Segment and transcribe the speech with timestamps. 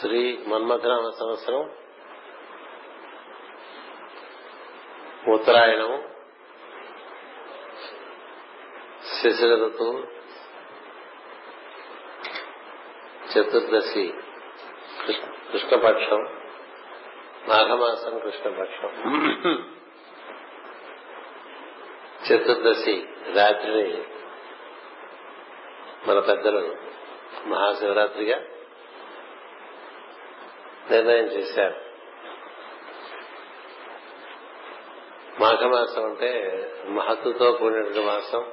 [0.00, 1.62] శ్రీ మన్మథనామ సంవత్సరం
[5.34, 5.92] ఉత్తరాయణం
[9.12, 9.94] శిశిర ఋతువు
[13.28, 14.14] చతుర్దశి
[15.52, 16.22] కృష్ణపక్షం
[17.48, 18.90] మాఘమాసం కృష్ణపక్షం.
[22.26, 22.94] చతుర్దశి
[23.34, 24.02] రాత్రిని
[26.06, 26.62] మన పెద్దలు
[27.46, 28.38] మహాశివరాత్రిగా
[30.90, 31.74] నిర్ణయం చేశారు.
[35.40, 36.30] మాఘమాసం అంటే
[36.86, 38.52] మహత్తుతో కూడినటువంటి మాసం.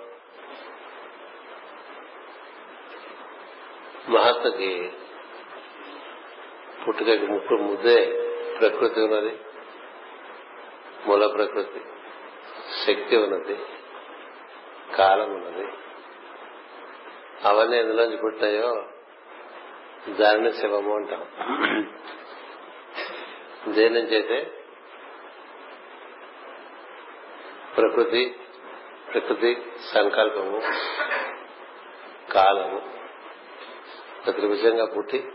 [4.09, 4.91] మహత్తుకి
[6.87, 8.05] పుట్టుకకి ముక్కు ముద్దే
[8.59, 9.39] ప్రకృతి ఉన్నది
[11.05, 11.81] మూల ప్రకృతి
[12.85, 13.59] శక్తి ఉన్నది
[14.95, 15.67] కాలం ఉన్నది.
[17.43, 18.87] అవన్నీ ఎందులోంచి పుట్టాయో?
[20.09, 21.27] దానిని శివము అంటాం.
[23.67, 24.51] దేని నుంచి అయితే
[27.77, 28.35] ప్రకృతి
[29.11, 29.63] ప్రకృతి
[29.93, 30.61] సంకల్పము
[32.31, 32.95] కాలము
[34.31, 35.25] త్రిభుజంగా పుట్టి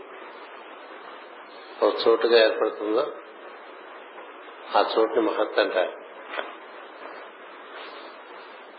[1.81, 3.13] ఒక చోటుగా ఏర్పడుతుందో
[4.75, 5.93] ఆ చోటుని మహత్ అంటారు.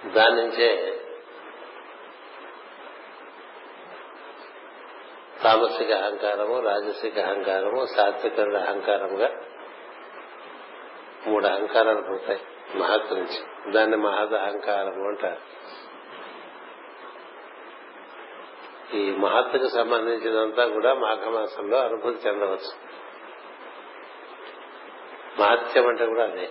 [0.09, 0.92] దాని నుంచే
[5.45, 9.31] తామసిక అహంకారము రాజసిక అహంకారము సాత్వికుల అహంకారముగా
[11.27, 12.41] మూడు అహంకారాలు పుడతాయి
[12.77, 13.73] మహత్ నుంచి.
[13.73, 15.63] దాన్ని మహద్ అహంకారము అంటారు.
[18.97, 22.93] ఈ మహత్తుకు సంబంధించినంతా కూడా మాఘమాసంలో అనుభూతి చెందవచ్చు.
[25.41, 26.51] మహత్యం అంటే కూడా అదే.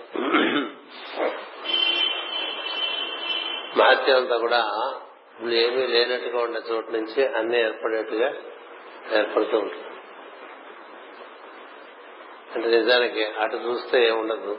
[3.76, 4.64] మహత్యం అంతా కూడా
[5.40, 8.32] ఏమీ లేనట్టుగా ఉన్న చోటు నుంచి అన్ని ఏర్పడేట్టుగా
[9.10, 9.84] ఏర్పడుతూ ఉంటుంది.
[12.54, 14.58] అంటే నిజానికి అటు చూస్తే ఏముండదు.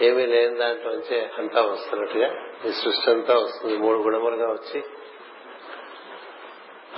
[0.00, 3.76] ఏమీ లేని దాంట్లోంచే అంతా వస్తున్నట్టుగా ఈ సృష్టి అంతా వస్తుంది.
[3.76, 4.84] మూడు గుణములుగా వచ్చి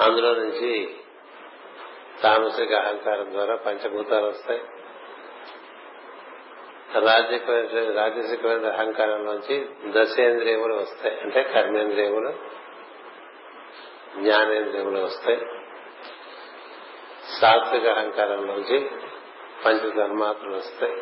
[0.02, 0.96] అందులో నుంచి
[2.22, 4.60] తామసిక అహంకారం ద్వారా పంచభూతాలు వస్తాయి.
[7.00, 11.20] రాజకీయ రాజసికమైన అహంకారంలోంచి దశేంద్రియములు వస్తాయి.
[11.20, 12.32] అంటే కర్మేంద్రియములు
[14.22, 15.40] జ్ఞానేంద్రియములు వస్తాయి.
[17.40, 18.90] సాత్విక అహంకారంలోంచి
[19.66, 20.92] పంచధర్మాత్రులు వస్తాయి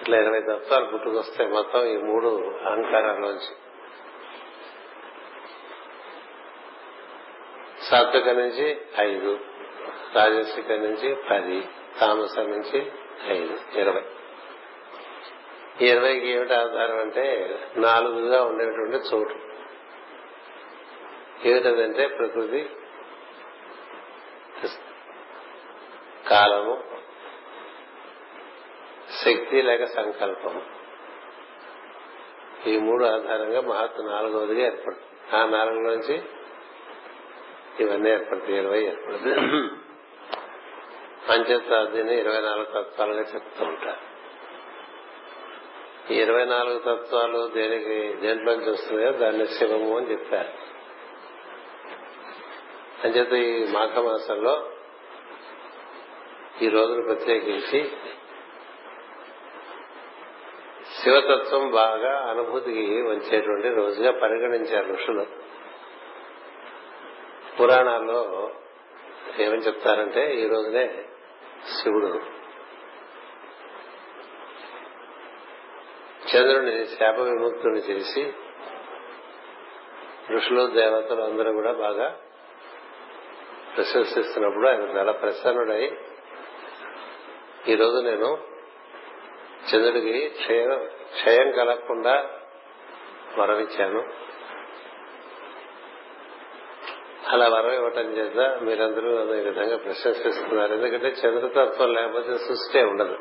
[0.00, 2.28] ఇట్లా ఇరవై తత్వాలు పుట్టుకొస్తాయి మొత్తం ఈ మూడు
[2.66, 3.56] అహంకారాల్లోంచి
[7.82, 9.38] సాత్విక నుంచి ఐదు
[10.14, 11.68] రాజసిక నుంచి పది
[12.00, 12.92] తామస నుంచి
[13.26, 14.02] ఐదు ఇరవై.
[15.80, 19.34] ఇరవైకి ఏమిటి ఆధారం అంటే నాలుగుగా ఉండేటువంటి చోటు.
[21.48, 22.70] ఏమిటంటే ప్రకృతి
[26.28, 26.82] కాలము
[29.24, 30.62] శక్తి లేక సంకల్పము.
[32.66, 36.22] ఈ మూడు ఆధారంగా మహత్తు నాలుగవదిగా ఏర్పడుతుంది ఆ నాలుగు నుంచి
[37.78, 39.34] ఇవన్నీ ఏర్పడతాయి ఇరవై ఏర్పడుతుంది
[41.28, 44.12] పంచతత్వాన్ని ఇరవై నాలుగు తత్వాలుగా చెప్తూ ఉంటారు.
[46.10, 50.71] ఈ ఇరవై నాలుగు తత్వాలు దేనికి దేంట్లోంచి వస్తున్నాయో దాన్ని శివము అని చెప్పారు.
[53.04, 54.70] అంచేత ఈ మాఘమాసంలో
[56.62, 57.80] ఈ రోజును ప్రత్యేకించి
[60.96, 65.24] శివతత్వం బాగా అనుభూతికి వచ్చేటువంటి రోజుగా పరిగణించారు ఋషులు.
[67.56, 68.50] పురాణాల్లో
[69.38, 71.04] ఏమని చెప్తారంటే ఈ రోజునే
[71.66, 72.10] శివుడు
[76.28, 78.32] చంద్రుని శాప విముక్తుని చేసి
[80.34, 82.08] ఋషులు దేవతలు అందరూ కూడా బాగా
[83.76, 85.96] ప్రశంసిస్తున్నప్పుడు ఆయన చాలా ప్రసన్నుడై
[87.68, 88.38] ఈ రోజు నేను
[89.68, 92.30] చంద్రుడికి క్షయం క్షయం కలగకుండా
[93.38, 94.02] వరమిచ్చాను.
[97.28, 100.72] అలా వరం ఇవ్వటం చేత మీరందరూ నన్ను ఈ విధంగా ప్రశంసిస్తున్నారు.
[100.72, 103.18] ఎందుకంటే చంద్రతత్వం లేకపోతే సృష్టి ఉండదు.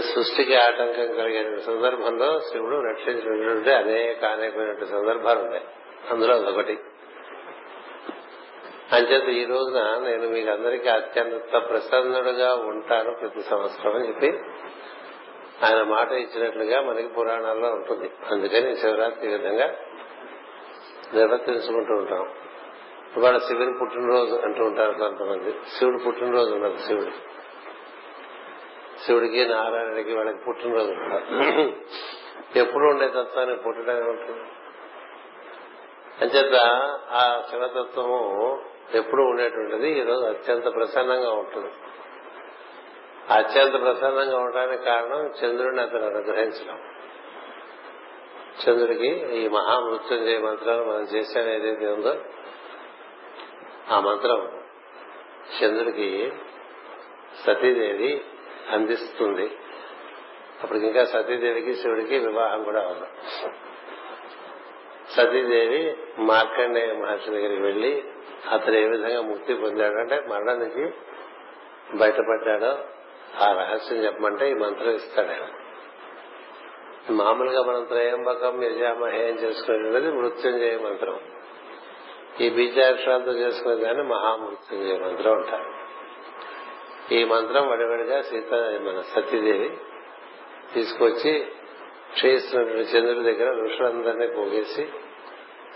[0.00, 5.64] సృష్టికి ఆటంకం కలిగిన సందర్భంలో శివుడు రక్షించినటువంటి అనేక అనేకమైనటువంటి సందర్భాలు ఉన్నాయి.
[6.10, 6.78] అందులో అదొకటి.
[8.92, 14.30] అంచేత ఈ రోజున నేను మీకు అందరికీ అత్యంత ప్రసన్నుడుగా ఉంటాను ప్రతి సంవత్సరం అని చెప్పి
[15.66, 18.10] ఆయన మాట ఇచ్చినట్లుగా మనకి పురాణాల్లో ఉంటుంది.
[18.30, 19.66] అందుకని శివరాత్రి ఈ విధంగా
[21.14, 22.34] నిర్వర్తించుకుంటూ ఉంటాం.
[23.16, 25.54] ఇవాళ శివుని పుట్టినరోజు అంటూ ఉంటారు కొంతమంది.
[25.78, 27.10] శివుడు పుట్టినరోజు ఉన్నది శివుడు
[29.06, 31.24] శివుడికి నారాయణుడికి వాళ్ళకి పుట్టినరోజు ఉంటారు.
[32.56, 34.40] ఎప్పుడు ఉండే తత్వాన్ని పుట్టడం ఉంటుంది.
[36.20, 36.54] అంచేత
[37.10, 38.62] ఆ శివతత్వము
[38.94, 39.92] ఎప్పుడు ఉండేటువంటిది.
[39.92, 41.70] ఈరోజు అత్యంత ప్రసన్నంగా ఉంటుంది.
[43.32, 46.82] అత్యంత ప్రసన్నంగా ఉండడానికి కారణం చంద్రుడిని అతను అనుగ్రహించడం.
[48.62, 52.16] చంద్రుడికి ఈ మహామృత్యుంజయ మంత్రాలు మనం చేసేది ఏదైతే ఉందో
[53.90, 54.62] ఆ మంత్రం
[55.60, 56.32] చంద్రుడికి
[57.46, 58.24] సతీదేవి
[58.70, 59.50] అందిస్తుంది.
[60.62, 63.06] అప్పటికి ఇంకా సతీదేవికి శివుడికి వివాహం కూడా అవ్వదు
[65.10, 68.04] సతీదేవి మార్కండేయ మహర్షి దగ్గరికి వెళ్ళి
[68.48, 70.92] అతను ఏ విధంగా ముక్తి పొందాడు అంటే మరణం నుంచి
[71.98, 72.78] బయటపడ్డాడో
[73.44, 75.48] ఆ రహస్యం చెప్పమంటే ఈ మంత్రం ఇస్తాడు ఆయన.
[77.10, 81.20] మామూలుగా మనం త్రయంబకం యజామహేయం చేసుకునేది మృత్యుంజయ మంత్రం.
[82.40, 85.90] ఈ బీజాక్షరాలతో చేసుకునే దాన్ని మహామృత్యుంజయ మంత్రం అంటారు.
[87.14, 89.76] ఈ మంత్రం వడివడిగా సీత మన సతీదేవి
[90.74, 91.46] తీసుకొచ్చి
[92.12, 94.88] క్షయిస్తున్నటువంటి చంద్రుడి దగ్గర ఋషులందరినీ పోగేసి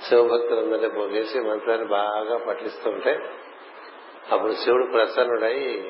[0.03, 3.31] శివభక్తులందరినీ పోగేసి మంత్రాన్ని బాగా పఠిస్తుంటే
[4.33, 5.89] అప్పుడు శివుడు ప్రసన్నుడై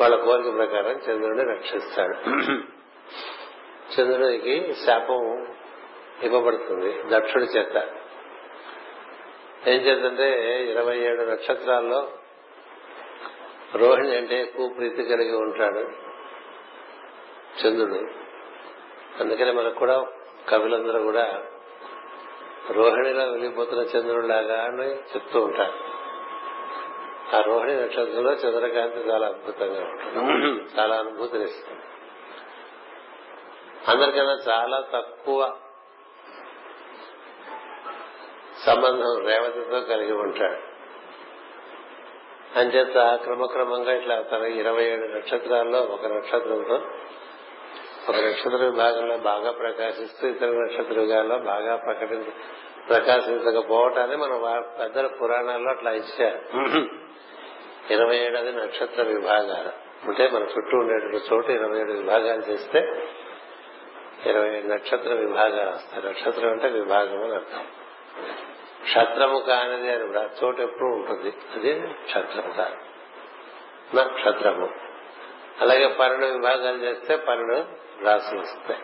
[0.00, 2.16] వాళ్ళ కోరిక ప్రకారం చంద్రుడిని రక్షిస్తాడు.
[3.94, 5.46] చంద్రుడికి శాపం
[6.22, 7.88] ఇవ్వబడుతుంది దక్షుడి చేత.
[9.66, 12.12] ఏం చేద్దంటే ఇరవై ఏడు నక్షత్రాల్లో
[13.74, 15.90] రోహిణి అంటే ఎక్కువ ప్రీతి కలిగి ఉంటాడు
[17.60, 18.10] చంద్రుడు.
[19.20, 20.04] అందుకనే మనకు కూడా
[20.48, 21.44] కవులందరూ కూడా
[22.70, 25.92] రోహిణిలో వెలిగిపోతున్న చంద్రుడిలాగా అని చెప్తూ ఉంటారు
[27.36, 30.80] ఆ రోహిణి నక్షత్రంలో చంద్రకాంతి చాలా అద్భుతంగా ఉంటుంది.
[30.80, 31.80] చాలా అనుభూతినిస్తుంది.
[33.88, 35.52] అందరికన్నా చాలా తక్కువ
[38.66, 40.72] సంబంధం రేవతితో కలిగి ఉంటాడు.
[42.58, 46.80] అంచేత క్రమక్రమంగా ఇట్లా తన ఇరవై ఏడు నక్షత్రాల్లో ఒక నక్షత్రంతో
[48.08, 52.24] ఒక నక్షత్ర విభాగంలో బాగా ప్రకాశిస్తూ ఇతర నక్షత్ర విభాగంలో బాగా ప్రకటించ
[52.88, 56.58] ప్రకాశించకపోవటాన్ని మనం పెద్దల పురాణాల్లో అట్లా ఇచ్చారు.
[57.90, 59.68] ఇరవై ఏడాది నక్షత్ర విభాగాలు.
[60.08, 62.78] అంటే మన చుట్టూ ఉండేటువంటి చోటు ఇరవై ఏడు విభాగాలు చేస్తే
[64.26, 66.06] ఇరవై ఏడు నక్షత్ర విభాగాలు వస్తాయి.
[66.06, 67.64] నక్షత్రం అంటే విభాగం అని అర్థం.
[68.82, 71.32] క్షత్రము కానిది అని చోటు ఎప్పుడు ఉంటుంది.
[71.54, 72.76] అది క్షత్రము కాదు.
[73.96, 74.68] నక్షత్రము.
[75.60, 78.80] అలాగే పన్నెండు విభాగాలు చేస్తే పన్నెండు రాసులు వస్తాయి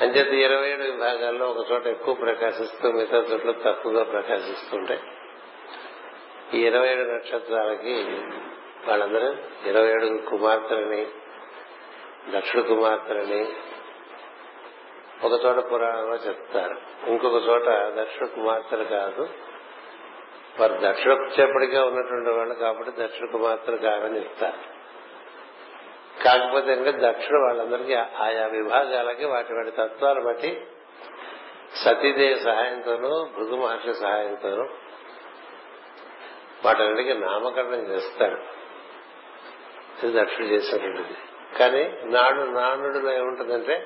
[0.00, 5.00] అంచేత ఇరవై ఏడు విభాగాల్లో ఒక చోట ఎక్కువ ప్రకాశిస్తూ మిగతా చోట్ల తక్కువగా ప్రకాశిస్తుంటాయి
[6.54, 7.94] ఈ ఇరవై ఏడు నక్షత్రాలకి
[8.86, 9.34] వాళ్ళందరూ
[9.66, 11.06] ఇరవై ఏడు కుమార్తెలని
[12.30, 13.48] దక్షుడు కుమార్తెలని
[15.24, 16.76] ఒక చోట పురాణంలో చెప్తారు.
[17.06, 17.64] ఇంకొక చోట
[18.00, 19.28] దక్షిణ కుమార్తెలు కాదు.
[20.60, 24.77] వారు దక్షిణ చేపడిగా ఉన్నటువంటి వాళ్ళు కాబట్టి దక్షిణ కుమార్తెలు కాదని చెప్తారు.
[26.24, 30.66] కాకపోతే ఇంకా దక్షుడు వాళ్ళందరికీ ఆయా విభాగాలకి వాటి వాటి తత్వాలు బట్టి
[31.84, 34.64] సతీదేవి సహాయంతోనూ భృగు మహర్షి సహాయంతోనూ
[36.64, 38.38] వాటన్నిటికీ నామకరణం చేస్తాడు
[40.02, 41.14] ఇది దక్షుడు చేసినటువంటిది.
[41.58, 43.76] కానీ నాడు నానుడులో ఏముంటుందంటే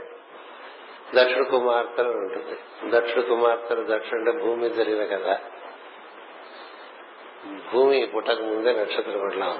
[1.14, 2.56] దక్షుడు కుమార్తెలు ఉంటుంది.
[2.90, 5.34] దక్షుడు కుమార్తెలు దక్షుడు అంటే భూమి జరిగిన కదా.
[7.72, 9.54] భూమి పుట్టక ముందే నక్షత్ర మండలం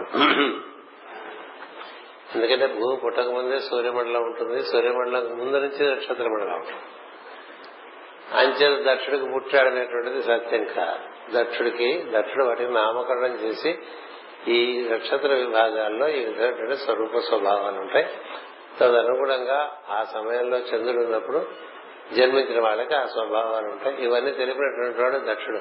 [2.34, 4.62] ఎందుకంటే భూమి పుట్టక ముందే సూర్యమండలం ఉంటుంది.
[4.62, 6.82] సూర్యమండలం ముందు నుంచి నక్షత్ర మండలం ఉంటుంది
[8.32, 10.98] అంచెలు దక్షుడికి పుట్టాడనేటువంటిది సత్యం కాదు.
[11.36, 13.78] దక్షుడికి దక్షుడు వాటికి నామకరణం చేసి
[14.48, 18.06] ఈ నక్షత్ర విభాగాల్లో ఈ విధమైనటువంటి స్వరూప స్వభావాలు ఉంటాయి.
[18.78, 21.46] తదనుగుణంగా ఆ సమయంలో చంద్రుడు ఉన్నప్పుడు
[22.12, 24.04] జన్మించిన వాళ్ళకి ఆ స్వభావాలు ఉంటాయి.
[24.04, 25.60] ఇవన్నీ తెలిపినటువంటి వాడు దక్షుడు.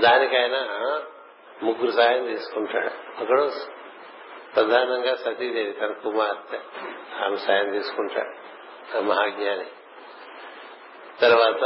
[0.00, 0.58] దానికైనా
[1.62, 3.22] ముగ్గురు సాయం తీసుకుంటాడు.
[3.22, 3.50] ఒకడు
[4.56, 6.58] ప్రధానంగా సతీదేవి తన కుమార్తె.
[7.24, 8.46] ఆమె సాయం తీసుకుంటాడు
[9.00, 9.64] మహాజ్ఞాని.
[11.20, 11.60] తర్వాత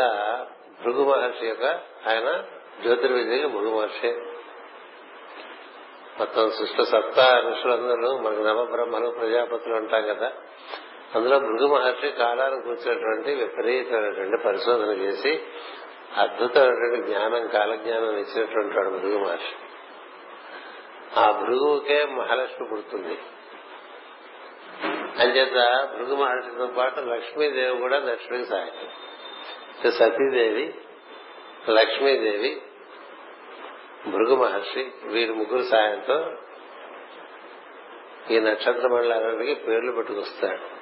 [0.82, 1.64] భృగు మహర్షి యొక్క
[2.08, 2.44] ఆయన
[2.82, 4.10] జ్యోతిర్విద్యకి భృగు మహర్షి.
[6.18, 10.32] మొత్తం సృష్టి సత్తా ఋషులందరూ మనకు నవబ్రహ్మలు ప్రజాపతులు ఉంటాం కదా.
[11.14, 15.42] అందులో భృగు మహర్షి కాలాన్ని కూర్చున్నటువంటి విపరీతమైనటువంటి పరిశోధన చేసి
[16.16, 19.69] అద్భుతమైనటువంటి జ్ఞానం కాలజ్ఞానం ఇచ్చినటువంటి వాడు భృగు మహర్షి.
[21.18, 23.18] ఆ భృగువుకే మహాలక్ష్మి పుడుతుంది.
[25.18, 30.74] అంచేత భృగు మహర్షితో పాటు లక్ష్మీదేవి కూడా దక్షిణకి సహాయం సతీదేవి
[31.70, 32.62] లక్ష్మీదేవి
[34.06, 36.32] భృగు మహర్షి వీరి ముగ్గురు సాయంతో
[38.30, 40.80] ఈ నక్షత్ర మండలానికి పేర్లు పెట్టుకొస్తాడు.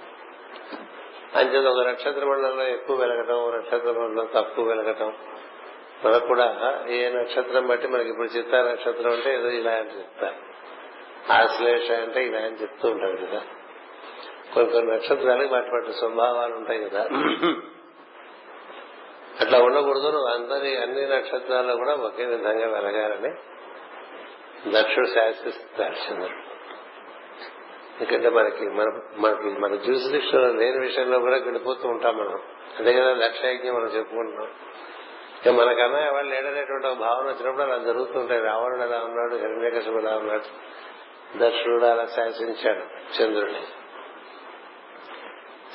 [1.39, 5.13] అంచేత ఒక నక్షత్ర మండలంలో ఎక్కువ వెలగటం ఒక నక్షత్ర మండలం తక్కువ వెలగటం
[6.05, 10.49] మనకు కూడా ఏ నక్షత్రం బట్టి మనకి ఇప్పుడు చిత్తా నక్షత్రం అంటే ఏదో ఇలా అని చెప్తారు
[11.33, 13.43] ఆశ్లేష అంటే ఇలా అని చెప్తూ ఉంటారు కదా.
[14.55, 17.09] కొన్ని కొన్ని నక్షత్రాలకు వాటి వాటి స్వభావాలు ఉంటాయి కదా.
[19.41, 20.03] అట్లా ఉండకూడదు.
[20.03, 23.31] నువ్వు అందరి అన్ని నక్షత్రాల్లో కూడా ఒకే విధంగా వెలగాలని
[24.79, 26.49] దక్షుడు శాసిస్తాడు చంద్రుడు.
[28.01, 32.43] ఎందుకంటే మనకి మన మనకి మన జ్యూరిడిక్షన్లో లేని విషయంలో కూడా గడిపోతూ ఉంటాం మనం.
[32.79, 34.49] అంతే కదా లక్ష్యజ్ఞం మనం చెప్పుకుంటున్నాం.
[35.39, 38.41] ఇక మనకన్నా ఎవరు లేడనేటువంటి ఒక భావన వచ్చినప్పుడు అలా జరుగుతుంటాయి.
[38.41, 40.47] రావణుడు ఎలా ఉన్నాడు హిరణ్యకశుడు ఎలా ఉన్నాడు?
[41.39, 42.85] దక్షుడు అలా శాసించాడు
[43.17, 43.61] చంద్రుడిని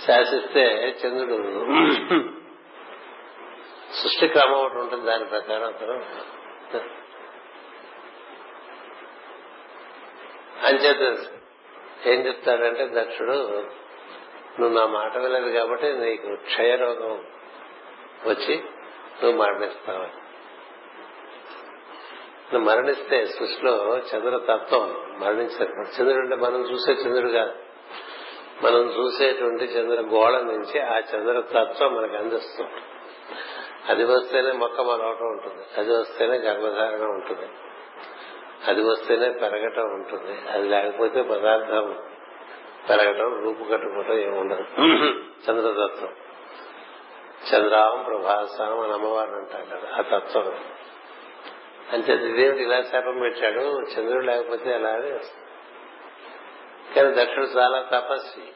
[0.05, 1.37] శాసిస్తే చంద్రుడు
[3.93, 5.97] సృష్టి క్రమం ఒకటి ఉంటుంది దాని ప్రకారం అతను.
[10.65, 11.17] అంచేత
[12.05, 13.33] ఏం చెప్తాడంటే దక్షుడు
[14.59, 17.25] నువ్వు నా మాట వినలేదు కాబట్టి నీకు క్షయరోగం
[18.25, 18.63] వచ్చి
[19.23, 20.23] నువ్వు మరణిస్తావు
[22.53, 24.89] నువ్వు మరణిస్తే సృష్టిలో చంద్ర తత్వం
[25.19, 27.53] మరణించారు చంద్రుడు అంటే మనం చూసే చంద్రుడు కాదు.
[28.65, 32.71] మనం చూసేటువంటి చంద్ర గోళ నుంచి ఆ చంద్ర తత్వం మనకు అందిస్తుంది.
[33.89, 35.63] అది వస్తేనే మొక్క మొలవటం ఉంటుంది.
[35.77, 37.49] అది వస్తేనే గర్భధారణ ఉంటుంది.
[38.67, 40.51] అది వస్తేనే పెరగటం ఉంటుంది.
[40.51, 41.97] అది లేకపోతే పదార్థం
[42.89, 44.65] పెరగటం రూపు కట్టుకోవటం ఏముండదు
[45.17, 46.13] చంద్రతత్వం
[47.43, 50.65] చంద్రావం ప్రభాసం అని అమ్మవారు అంటారు కదా ఆ తత్వం.
[51.93, 55.19] అంతే దేవుడు ఇలా శాపం పెట్టాడు చంద్రుడు లేకపోతే అలాగే
[56.95, 58.53] కానీ దక్షుడు చాలా తపస్వి.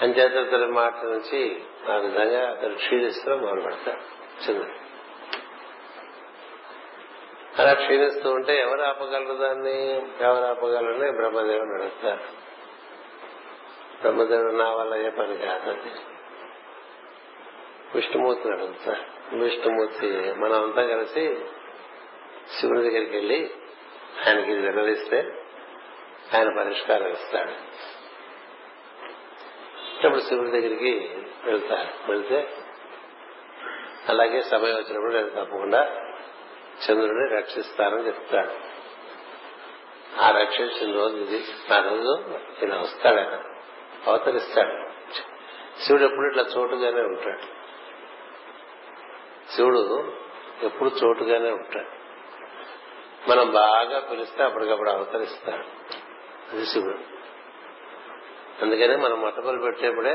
[0.00, 4.00] అంచేత అతని మాట నుంచి ఆ విధంగా అతను క్షీణిస్తూ మొదలు పెడతాడు
[4.50, 4.88] చంద్రుడు.
[7.60, 9.94] అలా క్షీణిస్తూ ఉంటే ఎవరు ఆపగలరు దాన్ని?
[10.20, 12.48] ఎవరు ఆపగలరని బ్రహ్మదేవుని అడుగుతారు
[14.00, 16.17] బ్రహ్మదేవుడు నా వల్ల ఏ పని కాదు.
[17.94, 18.96] విష్ణుమూర్తిని అడుగుతా
[19.32, 21.36] విష్ణుమూర్తి మనం అంతా కలిసి
[22.60, 23.50] శివుని దగ్గరికి వెళ్ళి
[24.26, 25.18] ఆయనకి ఇది విరలిస్తే
[26.34, 27.50] ఆయన పరిష్కారం ఇస్తాడు.
[30.06, 32.10] అప్పుడు శివుడి దగ్గరికి వెళ్తారు.
[32.10, 32.48] వెళ్తే
[34.08, 35.96] అలాగే సమయం వచ్చినప్పుడు నేను తప్పకుండా
[36.90, 38.78] చంద్రుడిని రక్షిస్తానని చెప్తాడు.
[40.20, 42.24] ఆ రక్షించిన రోజు ఇది ఆ రోజు
[42.64, 43.42] ఇలా వస్తాడు ఆయన.
[44.06, 44.88] అవతరిస్తాడు.
[45.82, 47.57] శివుడు ఎప్పుడు ఇట్లా చోటుగానే ఉంటాడు.
[49.48, 49.82] శివుడు
[50.62, 51.90] ఎప్పుడు చోటుగానే ఉంటాడు
[53.30, 55.64] మనం బాగా పిలిస్తే అప్పటికప్పుడు అవతరిస్తాడు
[56.52, 56.98] అది శివుడు
[58.62, 60.14] అందుకనే మనం మొట్టమొదలు పెట్టేప్పుడే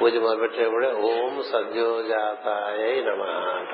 [0.00, 3.72] పూజ మొదలుపెట్టేప్పుడే ఓం సద్యోజాతాయ నమ అంట.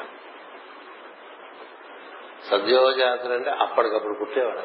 [2.50, 4.62] సద్యోజాతులు అంటే అప్పటికప్పుడు పుట్టేవాడు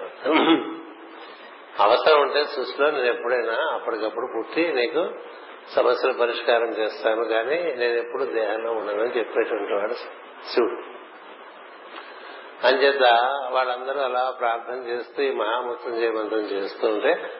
[1.83, 5.03] అవసరం ఉంటే సృష్టిలో నేను ఎప్పుడైనా అప్పటికప్పుడు పుట్టి నీకు
[5.75, 9.93] సమస్యల పరిష్కారం చేస్తాను కానీ నేను ఎప్పుడు దేహంలో ఉండనని చెప్పేటువంటి వాడు
[10.53, 10.97] శివుడు.
[12.67, 13.03] అంచేత
[13.51, 17.31] వాళ్ళందరూ అలా ప్రార్థన చేస్తూ ఈ మహామృత్యుంజయ మంత్రం చేస్తుంటే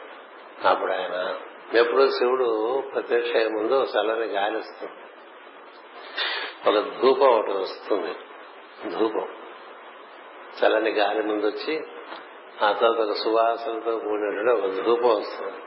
[0.66, 1.40] అప్పుడు ఆయన
[1.78, 4.94] ఎప్పుడు శివుడు ప్రత్యక్ష ముందు చల్లని గాలి వస్తుంది.
[6.70, 8.16] ఒక ధూపం ఒకటి వస్తుంది.
[8.90, 9.28] ధూపం.
[10.64, 11.82] చల్లని గాలి ముందు వచ్చి
[12.64, 15.67] ఆ తర్వాత ఒక సువాసనతో కూడినటువంటి ఒక ధూపం వస్తుంది.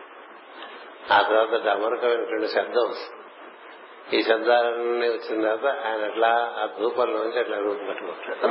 [1.12, 3.20] ఆ తర్వాత డమరకమైనటువంటి శబ్దం వస్తుంది.
[4.16, 8.46] ఈ శబ్దాలన్నీ వచ్చిన తర్వాత ఆయన అట్లా ఆ ధూపంలోంచి అట్లా రూపు కట్టుకుంటాడు.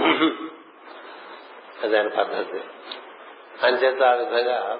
[1.83, 2.63] అది ఆయన పద్ధతి.
[3.65, 4.79] అంచేత ఆ విధంగా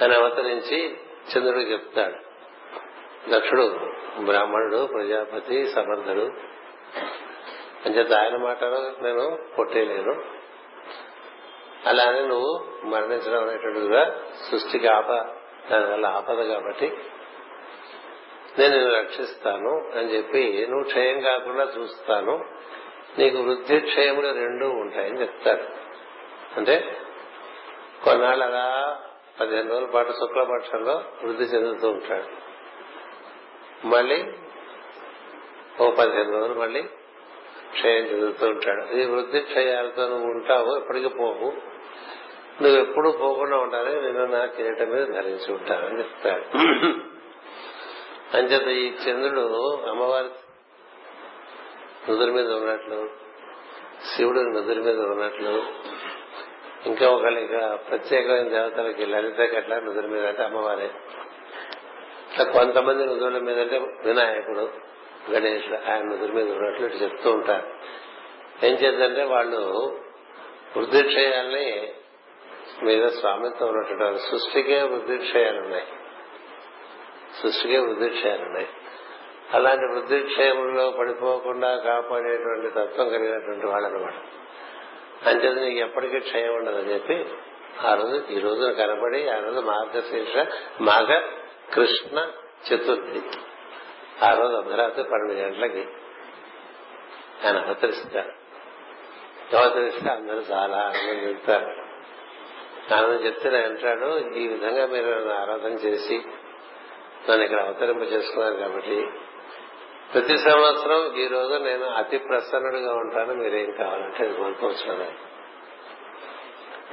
[0.00, 0.98] తను అవతరించి
[1.30, 2.30] చంద్రుడు చెప్తాడు.
[3.30, 3.78] దక్షుడు
[4.24, 6.30] బ్రాహ్మణుడు ప్రజాపతి సమర్థుడు.
[7.86, 10.40] అంచేత ఆయన మాటలో నేను కొట్టేయలేను.
[11.86, 15.39] అలానే నువ్వు మరణించడం అనేటువంటిదిగా సృష్టికి ఆప
[15.70, 16.92] దానివల్ల ఆపద కాబట్టి
[18.58, 22.44] నేను రక్షిస్తాను అని చెప్పి నువ్వు క్షయం కాకుండా చూస్తాను.
[23.18, 25.62] నీకు వృద్ధి క్షయములు రెండూ ఉంటాయని చెప్తాడు
[26.56, 26.96] అంటే
[28.04, 28.98] కొన్నాళ్ళు అలా
[29.40, 32.28] పదిహేను రోజుల పాటు శుక్లపక్షంలో వృద్ధి చెందుతూ ఉంటాడు.
[33.86, 34.24] మళ్ళీ
[35.80, 36.82] ఓ పదిహేను రోజులు మళ్ళీ
[37.72, 38.96] క్షయం చెందుతూ ఉంటాడు.
[38.96, 41.69] ఈ వృద్ధి క్షయాలతో నువ్వు ఉంటావు ఎప్పటికీ పోవు.
[42.62, 46.44] నువ్వు ఎప్పుడు పోకుండా ఉండాలి నేను నా కిరీటం మీద ధరించి ఉంటానని చెప్తాడు.
[48.36, 50.28] అంచేత ఈ చంద్రుడు అమ్మవారి
[52.08, 53.10] నుదురు మీద ఉన్నట్లు
[54.04, 55.62] శివుడు నుదురు మీద ఉన్నట్లు
[56.86, 60.90] ఇంకా ఒకళ్ళు ఇంకా ప్రత్యేకమైన దేవతలకి లలితకి అట్లా నుదురు మీద అంటే అమ్మవారే.
[62.44, 64.64] కొంతమంది నుదురుల మీద అంటే వినాయకుడు
[65.30, 67.66] గణేశుడు ఆయన నుదురు మీద ఉన్నట్లు చెప్తూ ఉంటారు.
[68.66, 69.60] ఏం చేద్దంటే వాళ్ళు
[70.76, 71.94] వృద్ధిక్షయాల్ని
[72.82, 75.86] మీద స్వామిత్వం ఉన్నటువంటి సృష్టికే వృద్ధిక్షయాలున్నాయి.
[77.42, 78.68] సృష్టికే వృద్ధిక్షయాలున్నాయి.
[79.54, 84.40] అలాంటి వృద్ధిక్షేమంలో పడిపోకుండా కాపాడేటువంటి తత్వం కలిగినటువంటి వాళ్ళు
[85.28, 87.26] అంచేది నీకు ఎప్పటికీ క్షయం ఉండదని చెప్పి
[87.86, 90.36] ఆ రోజు ఈ రోజున కనబడి ఆ రోజు మార్గశీర్ష
[90.80, 91.22] మాఘ
[91.74, 92.30] కృష్ణ
[92.68, 93.22] చతుర్థి.
[94.24, 95.88] ఆ రోజు అర్ధరాత్రి పన్నెండు గంటలకి
[97.46, 98.32] ఆయన అవతరిస్తారు.
[99.56, 101.79] అవతరిస్తే అందరూ చాలా ఆనందం చెప్తారు
[102.92, 106.16] ఆనందం చెప్తే నేను అంటాడు ఈ విధంగా మీరు నన్ను ఆరాధన చేసి
[107.30, 109.08] నన్ను ఇక్కడ అవతరింప చేసుకున్నారు కాబట్టి
[110.12, 115.06] ప్రతి సంవత్సరం ఈ రోజు నేను అతి ప్రసన్నుడిగా ఉంటాను మీరేం కావాలంటే అది కోరుకోవచ్చు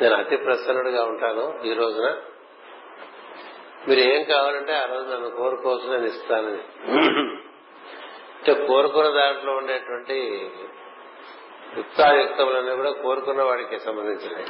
[0.02, 2.18] నేను అతి ప్రసన్నుడిగా ఉంటాను ఈ రోజున.
[3.88, 6.64] మీరు ఏం కావాలంటే ఆ రోజు నన్ను కోరుకోవచ్చు నేను ఇస్తానని.
[8.38, 10.18] అంటే కోరుకున్న దాంట్లో ఉండేటువంటి
[11.78, 14.46] యుక్తాయుక్తములన్నీ కూడా కోరుకున్న వాడికి సంబంధించినవి.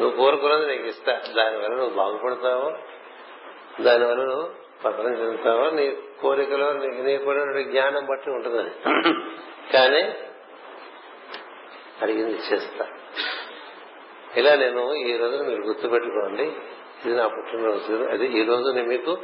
[0.00, 1.20] నువ్వు కోరుకున్నది నీకు ఇస్తా.
[1.36, 2.72] దానివల్ల నువ్వు బాగుపడతావు
[3.82, 8.70] దానివల్ల నువ్వు పతనం చెందుతావో నీ కోరికలో నీకున్నటువంటి జ్ఞానం బట్టి ఉంటుందని
[9.72, 10.14] కానీ
[12.02, 12.86] అడిగింది చేస్తా.
[14.36, 16.42] ఇలా నేను ఈ రోజున మీరు గుర్తుపెట్టుకోండి.
[17.06, 18.08] ఇది నా పుట్టినరోజు.
[18.10, 19.18] అది ఈ రోజు మీకు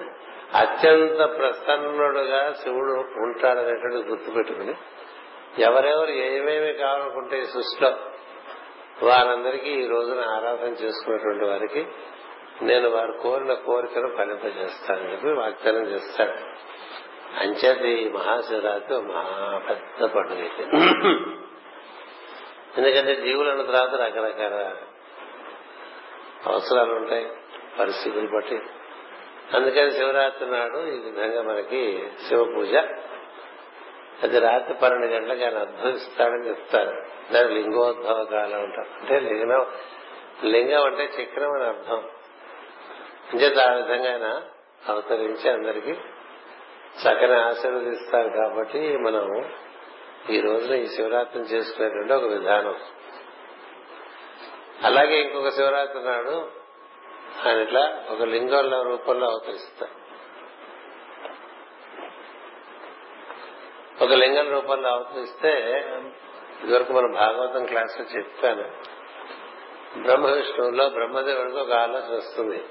[0.55, 4.75] అత్యంత ప్రసన్నుడుగా శివుడు ఉంటాడనేటువంటి గుర్తుపెట్టుకుని
[5.63, 7.97] ఎవరెవరు ఏమేమి కావాలనుకుంటే ఈ సృష్టిలో
[9.03, 11.87] వారందరికీ ఈ రోజున ఆరాధన చేసుకున్నటువంటి వారికి
[12.63, 16.33] నేను వారు కోరిన కోరికను ఫలింపజేస్తానని చెప్పి వాగ్దానం చేస్తాడు.
[17.41, 20.41] అంచేది మహాశివరాత్రి మహా పెద్ద పండుగ
[22.77, 24.77] ఎందుకంటే జీవులను తర్వాత రకరకాల
[26.47, 27.31] అవసరాలు ఉంటాయి
[27.79, 28.61] పరిస్థితులు బట్టి.
[29.55, 32.75] అందుకని శివరాత్రి నాడు ఈ విధంగా మనకి శివ పూజ
[34.23, 37.03] అది రాత్రి పన్నెండు గంటలకు ఆయన అద్భుతిస్తాడని చెప్తారు.
[37.33, 39.01] దాని లింగోద్భవ కాలం అంటారు.
[39.01, 39.67] అంటే లింగం
[40.45, 42.11] లింగం అంటే చక్రం అని అర్థం.
[43.33, 44.43] అంచేత ఆ విధంగా ఆయన
[44.89, 45.91] అవతరించి అందరికి
[46.99, 49.51] చక్కని ఆశీర్వదిస్తారు కాబట్టి మనం
[50.31, 52.75] ఈ రోజున ఈ శివరాత్రిని చేసుకునేటువంటి ఒక విధానం.
[54.85, 56.51] అలాగే ఇంకొక శివరాత్రి నాడు
[57.49, 59.98] ఆయన ఇట్లా ఒక లింగంలో రూపంలో అవతరిస్తారు.
[64.03, 65.53] ఒక లింగం రూపంలో అవతరిస్తే
[66.65, 68.65] ఇదివరకు మనం భాగవతం క్లాస్లో చెప్పాను
[70.03, 72.65] బ్రహ్మ విష్ణువులో బ్రహ్మదేవుడికి ఒక ఆలోచన వస్తుంది.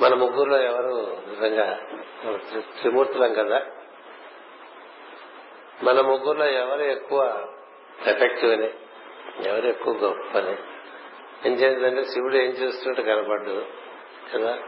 [0.00, 1.80] మన ముగ్గురులో ఎవరు నిజంగా
[2.80, 3.66] త్రిమూర్తులం కదా?
[5.82, 7.46] మన ముగ్గురులో ఎవరు ఎక్కువ
[8.06, 8.70] ఎఫెక్టివ్ అని
[9.48, 10.56] ఎవరు ఎక్కువ గొప్ప అని
[11.46, 13.62] ఏం చేద్దంటే శివుడు ఏం చేస్తుంటే కనపడ్డు
[14.34, 14.58] కదా?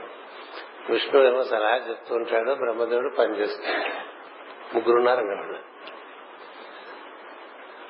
[0.91, 4.12] విష్ణువు ఏమో సలహా చెప్తూ ఉంటాడు బ్రహ్మదేవుడు పనిచేస్తుంటాడు.
[4.75, 5.59] ముగ్గురున్నారు వాళ్ళు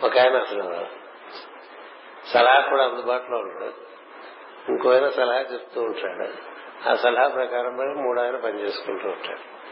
[0.06, 0.86] ఒక ఆయన అసలు
[2.28, 3.92] సలహా కూడా అందుబాటులో ఉంటాడు
[4.68, 6.28] ఇంకో ఆయన సలహా చెప్తూ ఉంటాడు.
[6.88, 9.62] ఆ సలహా ప్రకారం మూడు ఆయన పనిచేసుకుంటూ ఉంటాడు.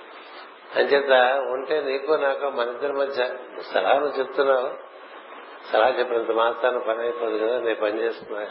[0.78, 3.28] అంచేత ఉంటే నీకు నాకు మన ఇద్దరి మధ్య
[3.74, 4.90] సలహా చెప్తున్నావు.
[5.72, 8.46] సలహా చెప్పినంత మాత్రాన పని అయిపోదు కదా నేను పని చేస్తున్నా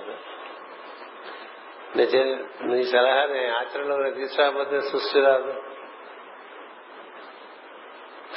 [2.64, 5.54] నీ సలహా నేను ఆచరణలో తీసుకురాకపోతే సృష్టి రాదు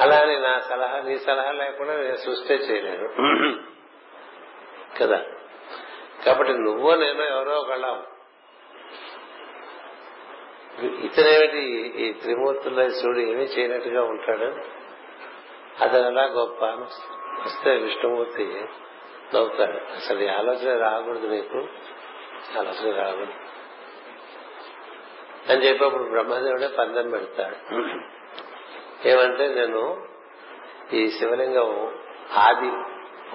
[0.02, 3.08] అలా అని నా సలహా నీ సలహా లేకుండా నేను సృష్టి చేయలేను.
[5.00, 5.20] కదా?
[6.26, 8.02] కాబట్టి నువ్వు నేను ఎవరో ఒకళ్ళం.
[10.80, 11.60] ఇతనేమిటి?
[11.96, 14.44] ఈ త్రిమూర్తుల శివుడు ఏమీ చేయనట్టుగా ఉంటాడు?
[15.82, 16.64] అతను ఎలా గొప్ప?
[17.44, 18.44] వస్తే విష్ణుమూర్తి
[19.34, 19.92] నవ్వుతాడు.
[19.92, 21.58] అసలు ఈ ఆలోచన రాకూడదు నీకు?
[22.58, 23.32] ఆలోచన రాకూడదు.
[25.52, 27.74] అని చెప్పి అప్పుడు బ్రహ్మదేవుడే పందెం పెడతాడు.
[29.06, 30.06] ఏమంటే నేను
[30.92, 31.98] ఈ శివలింగం
[32.32, 32.72] ఆది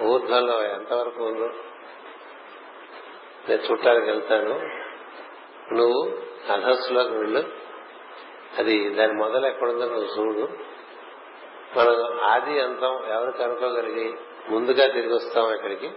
[0.02, 1.50] ఊర్ధ్వంలో ఎంతవరకు ఉందో
[3.48, 4.60] నేను చూడటానికి వెళ్తాను.
[5.74, 6.18] నువ్వు
[6.52, 7.44] అధస్సులోకి వెళ్ళు.
[8.58, 10.48] అది దాని మొదలు ఎక్కడుందో నువ్వు చూడు.
[11.76, 14.14] మనం ఆది అంతం ఎవరు కనుక్కోగలిగి
[14.48, 15.90] ముందుగా తిరిగి వస్తాం ఇక్కడికి.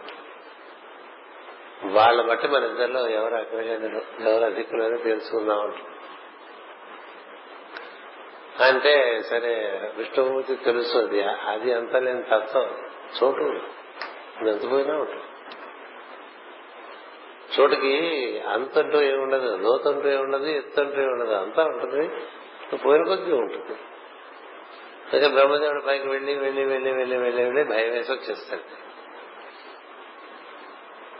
[1.85, 5.73] వాళ్ళ బట్టి మన ఇద్దరిలో ఎవరు అగ్రగణ్యులు ఎవరు అధికులు తెలుసుకుందాం అంట
[8.59, 11.23] అంటే సరే విష్ణుమూర్తి తెలుస్తుంది.
[11.23, 12.77] అది అంత లేని తత్వం.
[13.23, 13.59] చోటు
[14.47, 15.23] ఎంత పోయినా ఉంటుంది
[17.59, 19.55] చోటుకి అంతంటూ ఏముండదు.
[19.55, 20.45] లోతంటూ ఏముండదు.
[20.45, 21.33] ఎత్తంటూ ఏముండదు.
[21.33, 22.09] అంతా ఉంటుంది.
[22.77, 23.79] పోయిన కొద్దీ ఉంటుంది.
[25.13, 28.61] అయితే బ్రహ్మదేవుడి పైకి వెళ్ళి వెళ్ళి వెళ్ళి వెళ్ళి వెళ్ళి వెళ్ళి భయం వేసి వచ్చేస్తాడు.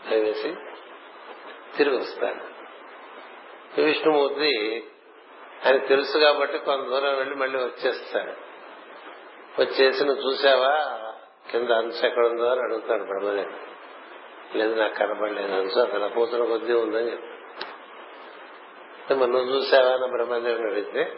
[0.10, 0.56] భయం వేసి
[1.78, 2.52] తిరిగి వస్తాడు.
[3.82, 4.84] విష్ణుమూర్తి
[5.66, 8.34] అని తెలుసు కాబట్టి కొంత దూరం వెళ్ళి మళ్ళీ వచ్చేస్తాడు.
[9.62, 11.04] వచ్చేసి నువ్వు చూసావా?
[11.52, 13.72] కింద అంశం ఎక్కడ ఉందో అని అడుగుతాడు బ్రహ్మదేవుడు.
[14.58, 17.28] లేదు నాకు కనపడలేదు అంశు అతను పోతున్న కొద్దీ ఉందని చెప్పి
[19.16, 21.18] మరి నువ్వు చూసావా అని బ్రహ్మదేవుని అడిగితే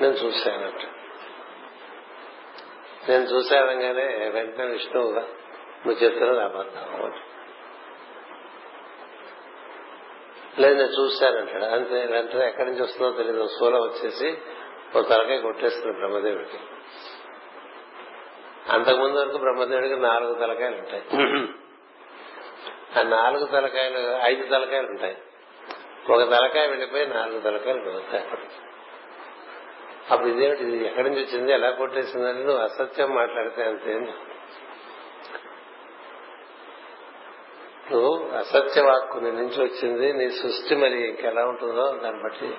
[0.00, 0.82] నేను చూశానంట
[3.10, 5.20] నేను చూశానంగానే వెంటనే విష్ణువుగా
[5.86, 7.12] నువ్వు చెప్తున్నది అబద్ధం
[10.60, 11.64] లేదు నేను చూశానంటాడు.
[11.64, 14.28] అంతే వెంటనే ఎక్కడి నుంచి వస్తుందో తెలియదు శూలం వచ్చేసి
[14.96, 16.58] ఓ తలకాయ కొట్టేస్తుంది బ్రహ్మదేవుడికి.
[18.72, 21.04] అంతకుముందు వరకు బ్రహ్మదేవుడికి నాలుగు తలకాయలు ఉంటాయి.
[22.98, 25.16] ఆ నాలుగు తలకాయలు ఐదు తలకాయలు ఉంటాయి.
[26.10, 28.24] ఒక తలకాయ వెళ్ళిపోయి నాలుగు తలకాయలు పెరుగుతాయి
[30.10, 30.62] అప్పుడు ఇదేమిటి?
[30.62, 31.52] ఇది ఎక్కడి నుంచి వచ్చింది?
[31.52, 33.92] ఎలా కొట్టేసిందని నువ్వు అసత్యం మాట్లాడితే అంతే
[37.92, 40.12] నువ్వు అసత్య వాక్కు నీ నుంచి వచ్చింది.
[40.12, 42.54] నీ సృష్టి మరి ఇంకెలా ఉంటుందో దాన్ని బట్టి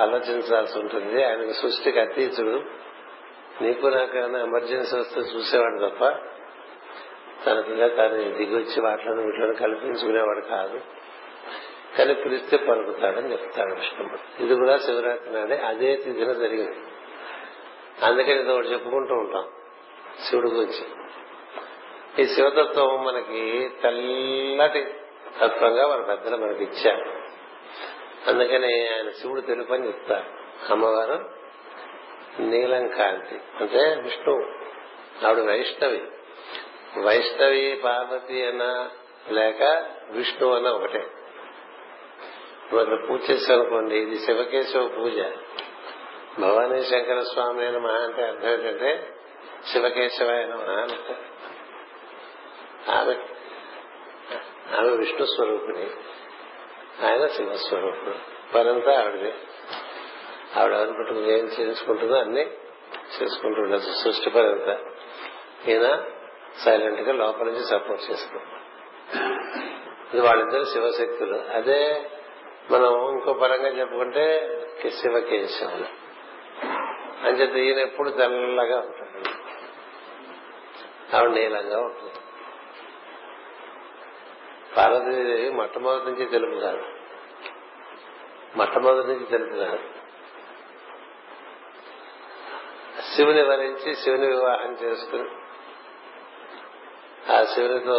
[0.00, 1.24] ఆలోచించాల్సి ఉంటుంది.
[1.24, 2.62] ఆయనకు సృష్టికి అతీతుడు.
[3.62, 6.04] నీకు నాకైనా ఎమర్జెన్సీ వస్తే చూసేవాడు తప్ప
[7.46, 10.80] తనకుగా తాను దిగొచ్చి వచ్చి వాటిలో వీటిలో కల్పించుకునేవాడు కాదు.
[11.98, 16.76] కానీ పిలిస్తే పలుకుతాడని చెప్తాడు విష్ణుమూర్తి ఇది కూడా శివరాత్రి నాడే అదే తిథిన జరిగింది.
[18.04, 19.44] అందుకని ఇది ఒకటి చెప్పుకుంటూ ఉంటాం
[20.30, 20.84] శివుడి గురించి.
[22.18, 24.94] ఈ శివతత్వం మనకి తెల్లటి
[25.42, 27.04] తత్వంగా మన పెద్దలు మనకి ఇచ్చారు.
[28.30, 30.24] అందుకని ఆయన శివుడు తెలుపు అని చెప్తారు.
[30.72, 31.30] అమ్మవారు
[32.40, 34.34] నీలం కాంతి అంటే విష్ణు
[35.26, 36.02] ఆవిడ వైష్ణవి.
[37.00, 38.90] వైష్ణవి పార్వతి అన్న
[39.30, 39.62] లేక
[40.10, 41.06] విష్ణు అన్న ఒకటే.
[42.72, 45.18] వాళ్ళు పూజ చేశారనుకోండి ఇది శివకేశవ పూజ.
[46.40, 49.08] భవానీ శంకర స్వామి అయిన మహా అంటే అర్థం ఏంటంటే
[49.72, 51.31] శివకేశవాయన మహా అంటే
[52.90, 53.14] ఆమె
[54.78, 55.90] ఆమె విష్ణు స్వరూపిణి.
[57.06, 58.14] ఆయన శివస్వరూపుడు
[58.54, 59.34] పనంతా ఆవిడది.
[60.56, 62.50] ఆవిడ అనుకుంటుంది ఏం చేసుకుంటుందో అన్ని
[63.22, 64.80] చేసుకుంటుండదు సృష్టి పనంతా
[65.68, 66.04] ఈయన
[66.64, 68.44] సైలెంట్గా లోపల నుంచి సపోర్ట్ చేస్తుంది.
[70.14, 71.38] ఇది వాళ్ళిద్దరు శివశక్తులు.
[71.38, 72.10] అదే
[72.70, 74.48] మనం ఇంకో పరంగా చెప్పుకుంటే
[74.80, 76.02] శివ శివకేశవులు.
[77.26, 79.28] అంచేత ఈయన ఎప్పుడు తెల్లగా ఉంటాడు.
[81.16, 82.21] ఆవిడ నీలంగా ఉంటుంది.
[84.76, 86.84] పార్వతీదేవి మొట్టమొదటి నుంచి తెలుపు కాదు
[88.56, 89.78] మొట్టమొదటి నుంచి తెలుపు కాదు
[93.14, 95.28] శివుని వరించి శివుని వివాహం చేసుకుని
[97.32, 97.98] ఆ శివునితో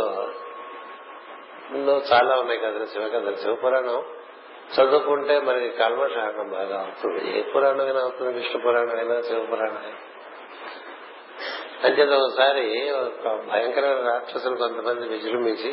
[2.14, 4.04] చాలా ఉన్నాయి కదా శివ కథలు శివపురాణం
[4.76, 7.40] చదువుకుంటే మనకి కల్మషాకం బాగా అవుతుంది.
[7.40, 8.34] ఏ పురాణం అయినా అవుతుంది?
[8.34, 10.00] విష్ణు పురాణం అయినా శివపురాణం అయినా
[11.84, 15.72] అంచేత ఒకసారి ఒక భయంకరమైన రాక్షసులు కొంతమంది విజృంభించి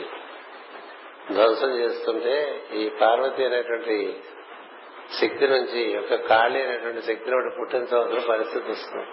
[1.32, 4.20] ధ్వంసం చేస్తుంటే ఈ పార్వతి అనేటువంటి
[5.20, 9.06] శక్తి నుంచి ఒక కాళి అనేటువంటి శక్తిని ఒకటి పుట్టించవలసిన పరిస్థితి వస్తుంది.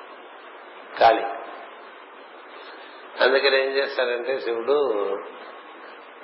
[0.99, 1.23] కాళి.
[3.23, 4.73] అందుకని ఏం చేస్తారంటే శివుడు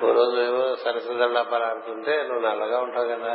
[0.03, 3.33] ఓ రోజు ఏమో సరస్వదండాపాలు ఆడుతుంటే నువ్వు నల్లగా ఉంటావు కదా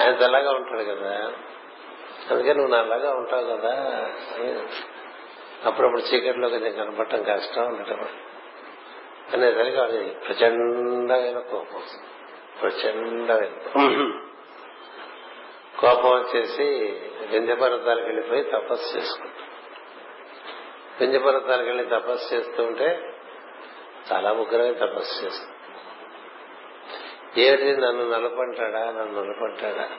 [0.00, 1.32] ఆయన తెల్లగా ఉంటాడు కదా.
[2.30, 3.74] అందుకే నువ్వు నల్లగా ఉంటావు కదా
[5.64, 8.08] అప్పుడప్పుడు చీకట్లో కొంచెం కనపడటం కష్టం ఉండటం.
[9.32, 11.82] అనేసరికి అది ప్రచండమైన కోపం
[12.60, 14.20] ప్రచండమైన కోపం.
[16.10, 16.64] వచ్చేసి
[17.30, 19.46] వింధ్య పర్వతాలకు వెళ్ళిపోయి తపస్సు చేసుకుంటాం.
[21.00, 23.14] వింధ్య పర్వతాలకు వెళ్ళి తపస్సు చేస్తూ ఉంటే
[24.12, 25.54] చాలా ఉగ్రమైన తపస్సు చేస్తాం.
[27.36, 28.84] ఏమిటి నన్ను నలుపంటాడా?
[28.84, 29.90] నన్ను నలుపంటాడా?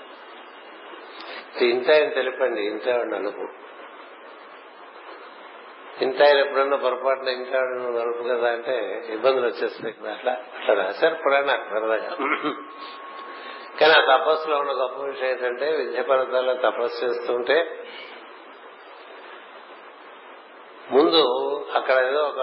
[1.62, 3.48] ఇంత ఆయన తెలిపండి ఇంత నలుపు.
[6.02, 7.56] ఇంత ఆయన ఎప్పుడన్నా పొరపాటున ఇంత
[7.98, 12.12] నలుపు కదా అంటే ఇబ్బందులు వచ్చేస్తాయి కదా అట్లా అట్లా రాశారు పురాణ సరదాగా.
[13.80, 17.86] కానీ ఆ తపస్సులో ఉన్న గొప్ప విషయం ఏంటంటే విద్య పర్వతాల్లో తపస్సు చేస్తుంటే
[20.92, 21.22] ముందు
[21.76, 22.42] అక్కడ ఏదో ఒక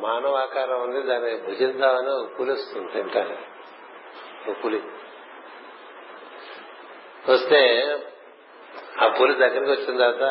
[0.00, 3.36] మానవ ఆకారం ఉంది దాన్ని భుజిద్దామని ఒక పులి వస్తుంది తింటాను
[4.50, 4.82] ఒక పులి.
[7.28, 7.60] వస్తే
[9.02, 10.24] ఆ పులి దగ్గరికి వచ్చిన తర్వాత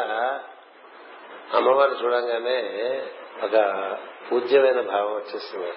[1.54, 2.60] అమ్మవారు చూడంగానే
[3.44, 3.56] ఒక
[4.32, 5.74] పూజ్యమైన భావం వచ్చేస్తుంది.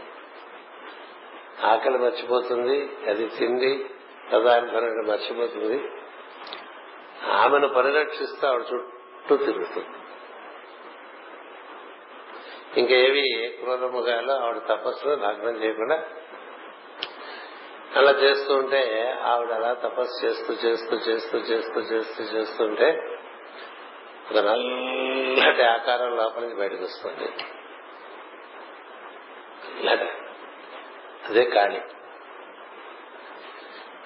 [1.66, 3.86] ఆకలి మర్చిపోతుంది అది తిండి
[4.32, 5.88] పదార్థాలను మర్చిపోతుంది.
[7.30, 9.86] ఆమెను పరిరక్షిస్తూ ఆవిడ చుట్టూ తిరుగుతుంది.
[12.80, 16.04] ఇంకేవి క్రూరముగాలో ఆవిడ తపస్సులో భగ్నం చేయకుండా
[17.96, 23.17] అలా చేస్తూ ఉంటే ఆవిడ అలా తపస్సు చేస్తూ చేస్తూ చేస్తూ చేస్తూ చేస్తూ చేస్తుంటే
[24.30, 27.28] ఒక నల్లటి ఆకారం లోపలికి బయటకు వస్తుంది.
[31.28, 31.80] అదే కాళి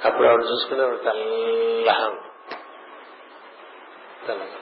[0.04, 1.00] అప్పుడు ఆవిడ చూసుకునే ఆవిడ
[4.26, 4.60] తెల్లగా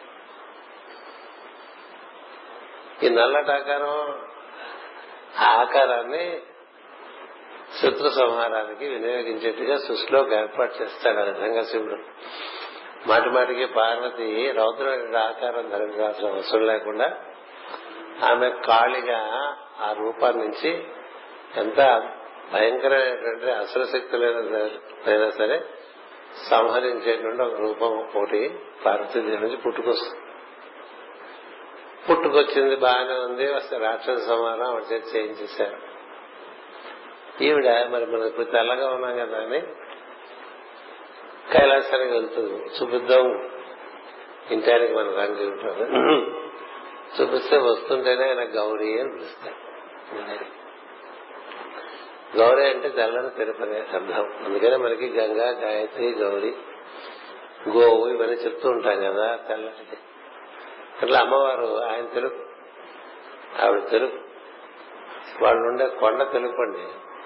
[3.02, 3.94] ఈ నల్లటి ఆకారం
[5.38, 6.42] ఆకారాన్ని
[7.78, 11.98] శత్రు సంహారానికి వినియోగించేట్టుగా సృష్టిలో ఏర్పాటు చేస్తాడు ఆ విధంగా శివుడు.
[13.06, 17.18] మాటి మాటికి పార్వతి రౌద్ర ఆకారం ధరించాల్సిన అవసరం లేకుండా
[18.24, 19.18] ఆమె కాళిగా
[19.80, 20.84] ఆ రూపాన్ని నుంచి
[21.56, 22.10] ఎంత
[22.52, 25.64] భయంకరమైనటువంటి అసుర శక్తులైనా సరే
[26.50, 30.20] సంహరించేటువంటి ఒక రూపం ఒకటి పార్వతీదేవి నుంచి పుట్టుకొస్తుంది.
[32.10, 35.76] పుట్టుకొచ్చింది బాగానే ఉంది వస్తే రాక్షస సమానం ఆవిడ చేసి చేయించేశారు.
[37.42, 39.62] ఈవిడ మరి మనం ఇప్పుడు తెల్లగా ఉన్నాం కదా అని
[41.52, 42.56] కైలాసానికి వెళ్తుంది.
[42.76, 43.26] చూపిద్దాం.
[44.50, 45.84] ఇంటానికి మన రంగు ఉంటారు
[47.16, 49.58] చూపిస్తే వస్తుంటేనే ఆయన గౌరీ అని పిలుస్తారు.
[52.36, 54.24] గౌరీ అంటే తెల్లని తిరుపతి అర్థం.
[54.44, 56.52] అందుకనే మనకి గంగా గాయత్రి గౌరీ
[57.68, 59.98] గోవు ఇవన్నీ చెప్తూ ఉంటాం కదా తెల్లటి
[61.02, 62.42] అట్లా అమ్మవారు ఆయన తెలుపు
[63.62, 64.18] ఆవిడ తెలుపు
[65.44, 66.84] వాళ్ళు ఉండే కొండ తెలుపండి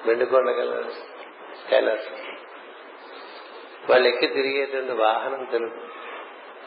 [0.08, 0.50] వెండి కొండ
[1.70, 2.23] కైలాసం.
[3.90, 6.04] వాళ్ళు ఎక్కి తిరిగేటువంటి వాహనం తెలుపు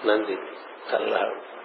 [0.08, 0.38] నంది
[0.91, 1.58] తల్లాడు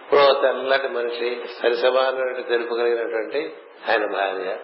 [0.00, 3.52] ఇప్పుడు తెల్లటి మనిషి సరి సమానమైన తెలుపు కలిగినటువంటి
[3.88, 4.56] ఆయన భార్య.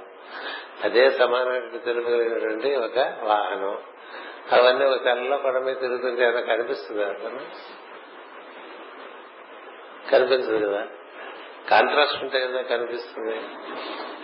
[0.84, 3.78] అదే సమానమైన తెలుపు కలిగినటువంటి ఒక వాహనం.
[4.52, 7.40] అవన్నీ ఒక తెల్ల పడ మీద తిరుగుతుంటే ఏదో కనిపిస్తుంది అతను?
[10.10, 10.86] కనిపించదు కదా.
[11.70, 13.36] కాంట్రాస్ట్ ఉంటే కదా కనిపిస్తుంది?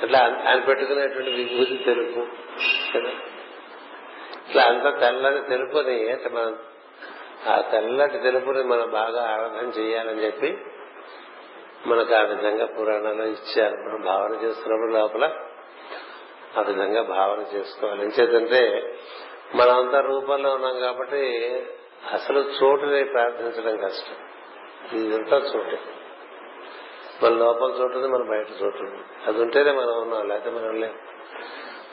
[0.03, 2.27] అట్లా ఆయన పెట్టుకునేటువంటి విభూతి తెలుపు
[2.95, 3.11] కదా.
[4.53, 6.59] ఇట్లా అంత తెల్లని తెలుపుని అంటే మనం
[7.49, 10.59] ఆ తెల్లటి తెలుపుని మనం బాగా ఆరాధన చేయాలని చెప్పి
[11.87, 13.75] మనకు ఆ విధంగా పురాణాలు ఇచ్చారు.
[13.75, 15.25] మనం భావన చేస్తున్నప్పుడు లోపల
[16.59, 18.03] ఆ విధంగా భావన చేసుకోవాలి.
[18.03, 18.95] ఎంచేతంటే
[19.55, 21.27] మనమంతా రూపంలో ఉన్నాం కాబట్టి
[22.13, 24.17] అసలు చోటుని ప్రార్థించడం కష్టం.
[24.99, 25.77] ఇదంతా చోటు.
[27.25, 28.85] మన లోపల చోటు మన బయట చోటు
[29.27, 30.99] అది ఉంటేనే మనం ఉన్నాం లేకపోతే మనం లేం.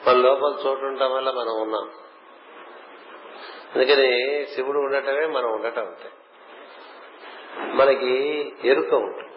[0.08, 1.90] మన లోపల చోటు ఉండటం వల్ల మనం ఉన్నాం.
[3.76, 6.10] అందుకని శివుడు ఉండటమే మనం ఉండటం అంటే
[7.60, 9.30] మనకి ఎరుక ఉంటుంది.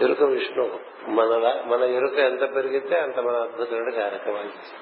[0.00, 4.80] ఎరుక విష్ణు మన మన ఎరుక ఎంత పెరిగితే అంత మన అద్భుతమైన కార్యక్రమాలు చేస్తాం.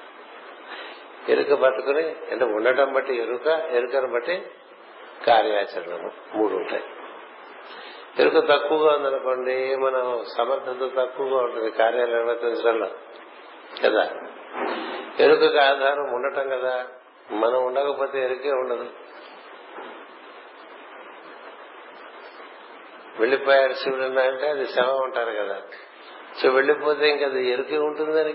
[1.29, 4.47] ఎరుక పట్టుకుని అంటే ఉండటం బట్టి ఎరుక ఎరుకను బట్టి
[5.27, 6.83] కార్యాచరణము మూడు ఉంటాయి.
[8.19, 12.87] ఎరుక తక్కువగా ఉందనుకోండి మనం సమర్థత తక్కువగా ఉంటుంది కార్యాలు నిర్వర్తించడంలో
[13.85, 14.09] కదా?
[15.19, 16.87] ఎరుకకు ఆధారం ఉండటం కదా?
[17.31, 18.89] మనం ఉండకపోతే ఎరుకే ఉండదు.
[23.19, 25.61] వెళ్ళిపోయాడు శివుడు అంటే అది శవం ఉంటారు కదా.
[26.41, 28.33] సో వెళ్ళిపోతే ఇంకా అది ఎరుకే ఉంటుంది అని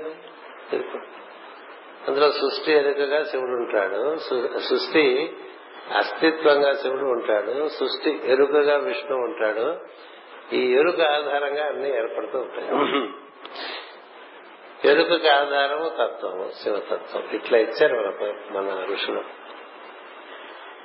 [2.09, 4.17] అందులో సృష్టి ఎరుకగా శివుడు ఉంటాడు.
[4.59, 5.37] సృష్టి
[5.97, 7.69] అస్తిత్వంగా శివుడు ఉంటాడు.
[7.69, 9.81] సృష్టి ఎరుకగా విష్ణు ఉంటాడు.
[10.55, 12.69] ఈ ఎరుక ఆధారంగా అన్ని ఏర్పడుతూ ఉంటాయి.
[14.85, 17.29] ఎరుకకి ఆధారము తత్వము శివతత్వం.
[17.33, 19.23] ఇట్లా ఇచ్చారు మన మన ఋషులు.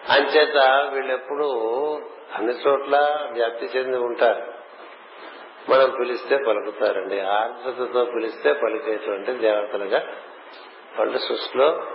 [0.10, 0.58] అంచేత
[0.94, 1.46] వీళ్ళెప్పుడు
[2.34, 4.54] అన్ని చోట్ల వ్యాప్తి చెంది ఉంటారు.
[5.72, 7.20] మనం పిలిస్తే పలుకుతారండి.
[7.20, 10.08] ఆర్ద్రతతో పిలిస్తే పలికేటువంటి దేవతలుగా
[11.00, 11.88] వాళ్ళు సృష్టిలో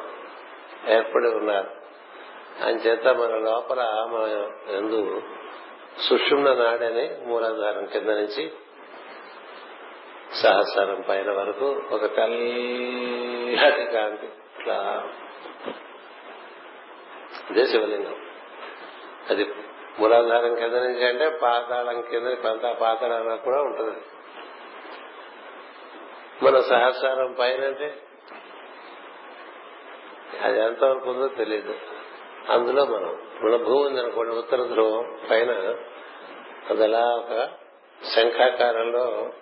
[0.88, 1.70] ఏర్పడి ఉన్నారు.
[2.64, 5.22] అంచేత మన లోపల మన ఎందు
[6.00, 8.52] సుషుమ్న నాడని మూలాధారం కింద నుంచి
[10.34, 15.04] సహస్రం పైన వరకు ఒక తెల్లటి కాంతి ఇట్లా
[17.50, 18.14] అదే శివలింగం
[19.30, 19.54] అది
[19.98, 24.00] మూలాధారం కింద నుంచి అంటే పాతాళం కింద పంత పాతాళంలో కూడా ఉంటుంది.
[26.42, 27.98] మన సహస్రం పైన అంటే
[30.42, 31.74] అది ఎంతవరకు ఉందో తెలియదు
[32.52, 35.50] అందులో మనం మన భూమి ఉందనుకోండి ఉత్తర ధ్రువం పైన
[36.70, 37.50] అది ఒక
[38.14, 39.32] శంఖాకారంలో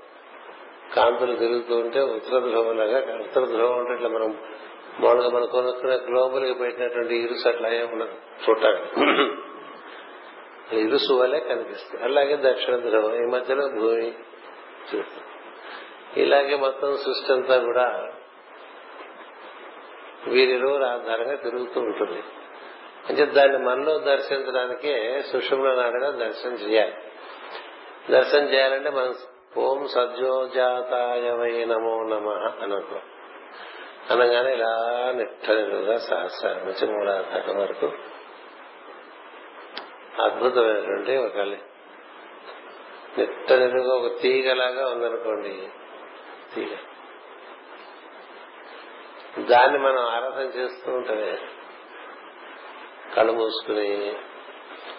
[0.94, 4.38] కాంతులు తిరుగుతూ ఉంటే ఉత్తర ధ్రువం లాగా ఉత్తర ధ్రువం అంటే ఇట్లా మనం
[5.00, 8.02] మామూలుగా మనం కొనుక్కునే గ్లోబల్గా పెట్టినటువంటి ఇరుసు అట్లా ఏమి
[8.48, 9.00] చూడటానికి
[10.80, 14.08] ఇరుసు వల్లే కనిపిస్తుంది అలాగే దక్షిణ ధ్రువం ఈ మధ్యలో భూమి
[14.94, 15.24] చూస్తాం.
[16.16, 18.12] ఇలాగే మొత్తం సృష్టి అంతా కూడా
[20.26, 22.22] వీరిలో ఆధారంగా తిరుగుతూ ఉంటుంది.
[23.08, 26.94] అంటే దాన్ని మనలో దర్శించడానికే సుషుముల నాడుగా దర్శనం చేయాలి.
[28.10, 29.14] దర్శనం చేయాలంటే మనం
[29.58, 32.28] ఓం సద్యోజాతాయ వై నమో నమ
[32.62, 33.00] అనకు
[34.10, 37.86] అనగానే ఇలా నిట్టనిలుగా సహస్రం నుంచి మూలాధారం వరకు
[40.22, 41.36] అద్భుతమైనటువంటి ఒక
[43.18, 45.68] నిట్టనిలుగా ఒక తీగలాగా ఉందనుకోండి
[46.54, 46.76] తీగ.
[49.44, 51.38] దాన్ని మనం ఆరాధన చేస్తూ ఉంటమే
[53.16, 54.16] కళ్ళు మూసుకుని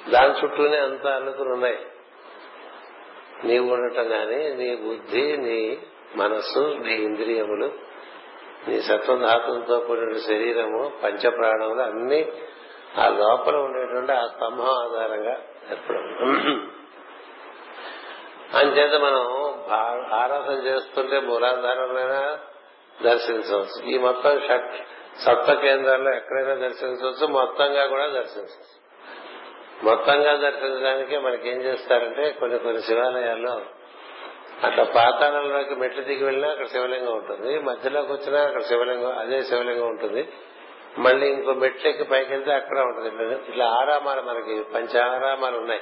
[0.09, 1.90] దాని చుట్టూనే అంతా అల్లుకుని ఉన్నాయి.
[3.43, 5.77] నీవు ఉండటం గాని నీ బుద్ధి నీ
[6.15, 7.69] మనస్సు నీ ఇంద్రియములు
[8.67, 12.21] నీ సత్వధాతులతో కూడిన శరీరము పంచప్రాణములు అన్ని
[12.99, 15.35] ఆ లోపల ఉండేటువంటి ఆ స్తంభం ఆధారంగా
[15.71, 16.03] ఏర్పడం
[18.55, 19.25] అంచేత మనం
[20.13, 22.39] ఆరాధన చేస్తుంటే మూలాధారంలోనైనా
[23.03, 23.77] దర్శించవచ్చు.
[23.89, 24.71] ఈ మొత్తం షట్
[25.21, 28.80] సప్త కేంద్రాల్లో ఎక్కడైనా దర్శించవచ్చు మొత్తంగా కూడా దర్శించవచ్చు.
[29.83, 33.61] మొత్తంగా దర్శించడానికే మనకి ఏం చేస్తారంటే కొన్ని కొన్ని శివాలయాల్లో
[34.63, 37.59] అట్లా పాతాళంలోకి మెట్లు దిగి వెళ్ళినా అక్కడ శివలింగం ఉంటుంది.
[37.59, 40.27] మధ్యలోకి వచ్చినా అక్కడ శివలింగం అదే శివలింగం ఉంటుంది.
[40.97, 43.35] మళ్ళీ ఇంకో మెట్లెక్కి పైకి వెళ్తే అక్కడ ఉంటుంది.
[43.49, 45.81] ఇట్లా ఆరామాలు మనకి పంచారామాలు ఉన్నాయి.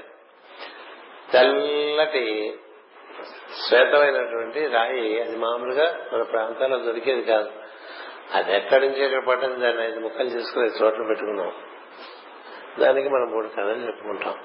[1.33, 2.59] తెల్లటి
[3.67, 7.49] శ్వేతమైనటువంటి రాయి అది మామూలుగా మన ప్రాంతాల్లో దొరికేది కాదు.
[8.33, 11.51] అది ఎక్కడి నుంచి ఎక్కడ పట్టింది దాన్ని ఐదు ముక్కలు చేసుకుని చోట్ల పెట్టుకున్నాం.
[12.79, 14.36] దానికి మనం మూడు కథలు చెప్పుకుంటాం.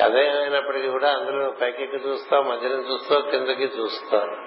[0.00, 4.46] కథ ఏమైనప్పటికీ కూడా అందులో పైకెక్కి చూస్తాం మధ్యలో చూస్తావు కిందకి చూస్తాం.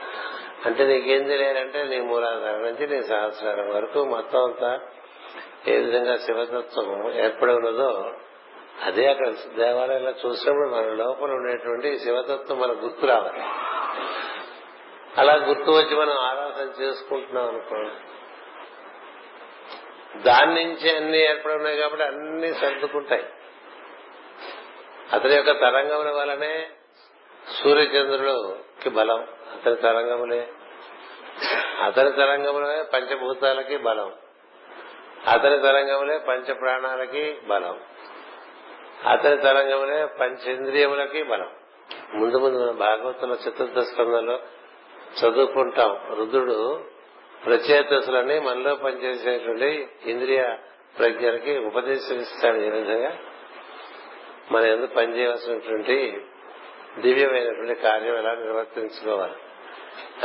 [0.65, 4.79] అంటే నీకేం తెలియాలంటే నీ మూలాధారం నుంచి నీ సహస్రారం వరకు మొత్తం అంతా
[5.67, 8.12] ఏ విధంగా శివతత్వం ఏర్పడి ఉన్నదో
[8.86, 13.43] అదే అక్కడ దేవాలయంలో చూసినప్పుడు మన లోపల ఉండేటువంటి శివతత్వం మనకు గుర్తు రావాలి.
[15.17, 17.89] అలా గుర్తు వచ్చి మనం ఆరాధన చేసుకుంటున్నాం అనుకోండి
[20.17, 23.26] దాని నుంచి అన్ని ఏర్పడి ఉన్నాయి కాబట్టి అన్ని సర్దుకుంటాయి.
[25.13, 26.69] అతని యొక్క తరంగముల వలనే
[27.63, 30.47] సూర్యచంద్రులకి బలం అతని తరంగములే.
[31.84, 34.13] అతని తరంగములే పంచభూతాలకి బలం.
[35.28, 37.80] అతని తరంగములే పంచ ప్రాణాలకి బలం.
[39.08, 41.49] అతని తరంగములే పంచేంద్రియములకి బలం.
[42.13, 44.39] ముందు ముందు మన భాగవతంలో చతుర్థ స్కందంలో
[45.19, 46.15] చదువుకుంటాం.
[46.19, 46.86] రుద్రుడు
[47.45, 50.43] ప్రచేతసులని మనలో పనిచేసేటువంటి ఇంద్రియ
[50.99, 53.17] ప్రజ్ఞలకి ఉపదేశం ఇస్తాడు ఈ విధంగా.
[54.51, 56.25] మన ఎందుకు పనిచేయవలసినటువంటి
[56.99, 59.34] దివ్యమైనటువంటి కార్యం ఎలా నిర్వర్తించుకోవాలి?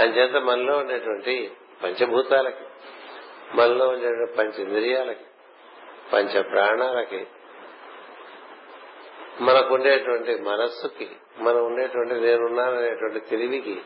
[0.01, 1.51] అంచేత మనలో ఉండేటువంటి
[1.83, 2.65] పంచభూతాలకి
[3.55, 5.25] మనలో ఉండేటువంటి పంచ ఇంద్రియాలకి
[6.13, 7.27] పంచ ప్రాణాలకి
[9.41, 13.81] మనకు ఉండేటువంటి మనస్సుకి మనం ఉండేటువంటి నేనున్నాననేటువంటి తెలివికి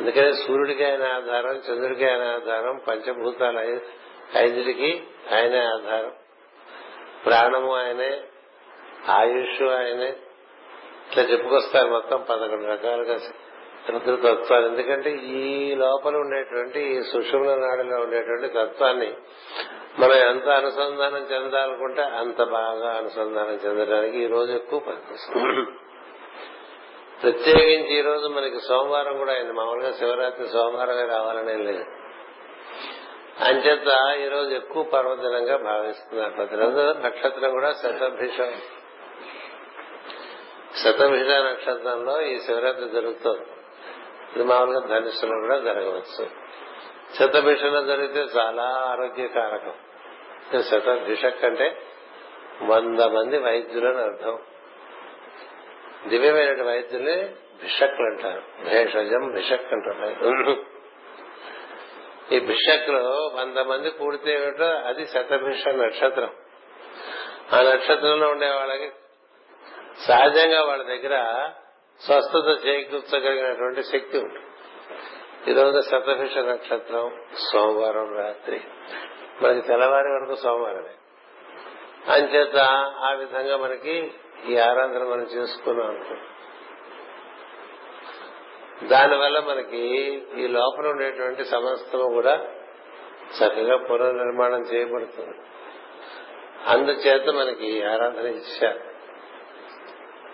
[0.00, 3.80] అందుకనే సూర్యుడికి ఆయన ఆధారం చంద్రుడికి ఆయన ఆధారం పంచభూతాల
[4.36, 5.02] ఐదుడికి
[5.34, 6.12] ఆయనే ఆధారం.
[7.26, 8.20] ప్రాణము ఆయనే
[9.08, 10.16] ఆయుష్ ఆయనే.
[11.10, 13.18] ఇట్లా చెప్పుకొస్తారు మొత్తం పదకొండు రకాలుగా
[13.90, 19.14] రుద్రతత్వాలు ఎందుకంటే ఈ లోపల ఉండేటువంటి ఈ సుషుమ్న నాడులో ఉండేటువంటి తత్వాన్ని
[19.98, 25.81] మనం ఎంత అనుసంధానం చెందాలనుకుంటే అంత బాగా అనుసంధానం చెందడానికి ఈ రోజు ఎక్కువ పనిచేస్తుంది
[27.22, 29.52] ప్రత్యేకించి ఈ రోజు మనకి సోమవారం కూడా అయింది.
[29.52, 31.84] మామూలుగా శివరాత్రి సోమవారమే రావాలనే లేదు.
[33.44, 36.30] అంచేత ఈ రోజు ఎక్కువ పర్వదినంగా భావిస్తున్నారు.
[36.30, 38.52] ప్రతిరోజు నక్షత్రం కూడా శతభిషం.
[40.76, 43.46] శతభిష నక్షత్రంలో ఈ శివరాత్రి జరుగుతుంది.
[44.34, 46.26] ఇది మామూలుగా ధనుసులో కూడా జరగవచ్చు.
[47.18, 49.72] శతభిషలో జరిగితే చాలా ఆరోగ్యకారకం.
[50.62, 51.82] శతభిషక్ అంటే
[52.62, 54.38] వంద మంది వైద్యులని అర్థం.
[56.08, 58.42] దివ్యమైన వైద్యులే భిషక్లు అంటారు.
[58.64, 60.72] భేషజం భిషక్ అంటారు.
[62.34, 66.34] ఈ భిషక్లో వంద మంది కూడితే ఏమిటో అది శతభిష నక్షత్రం.
[67.52, 68.92] ఆ నక్షత్రంలో ఉండే వాళ్ళకి
[70.08, 71.48] సహజంగా వాళ్ళ దగ్గర
[72.00, 74.46] స్వస్థత చేకూర్చగలిగినటువంటి శక్తి ఉంటుంది
[75.50, 78.60] ఈరోజు శతభిష నక్షత్రం సోమవారం రాత్రి.
[79.42, 80.94] మనకి తెల్లవారి వరకు సోమవారమే.
[82.12, 82.56] అంచేత
[83.00, 84.12] ఆ విధంగా మనకి
[84.48, 86.14] ఈ ఆరాధన మనం చేసుకున్నాం అనుకో
[88.86, 89.78] దానివల్ల మనకి
[90.38, 92.48] ఈ లోపల ఉండేటువంటి సమస్తము కూడా
[93.38, 95.36] చక్కగా పునర్నిర్మాణం చేయబడుతుంది.
[96.66, 98.80] అందుచేత మనకి ఆరాధన ఇచ్చారు.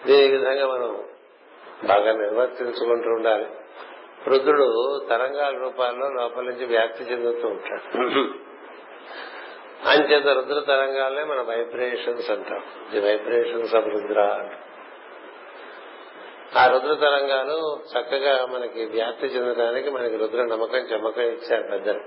[0.07, 1.05] దీని విధంగా మనం
[1.85, 3.47] బాగా నిర్వర్తించుకుంటూ ఉండాలి.
[4.27, 8.48] రుద్రుడు తరంగాల రూపాల్లో లోపల నుంచి వ్యాప్తి చెందుతూ ఉంటాడు.
[9.85, 12.63] అంచేత రుద్ర తరంగాలనే మన వైబ్రేషన్స్ అంటాం.
[12.91, 14.49] ది వైబ్రేషన్స్ ఆఫ్ రుద్ర
[16.57, 22.01] ఆ రుద్ర తరంగాలు చక్కగా మనకి వ్యాప్తి చెందడానికి మనకి రుద్ర నమ్మకం చెమ్మకం ఇచ్చారు పెద్దలు.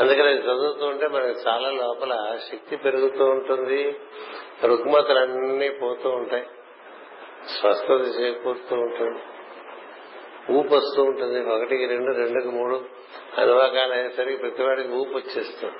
[0.00, 4.00] అందుకని చదువుతూ ఉంటే మనకి చాలా లోపల శక్తి పెరుగుతూ ఉంటుంది.
[4.64, 6.46] రుగ్మతలన్నీ పోతూ ఉంటాయి.
[7.60, 9.18] స్వస్థత చేకూరుతూ ఉంటుంది.
[10.52, 11.52] ఊపు వస్తూ ఉంటుంది.
[11.52, 12.84] ఒకటికి రెండు రెండుకి మూడు.
[13.38, 15.74] అనువాకాలు అయ్యేసరికి ప్రతివాడికి ఊపు వచ్చేస్తుంది.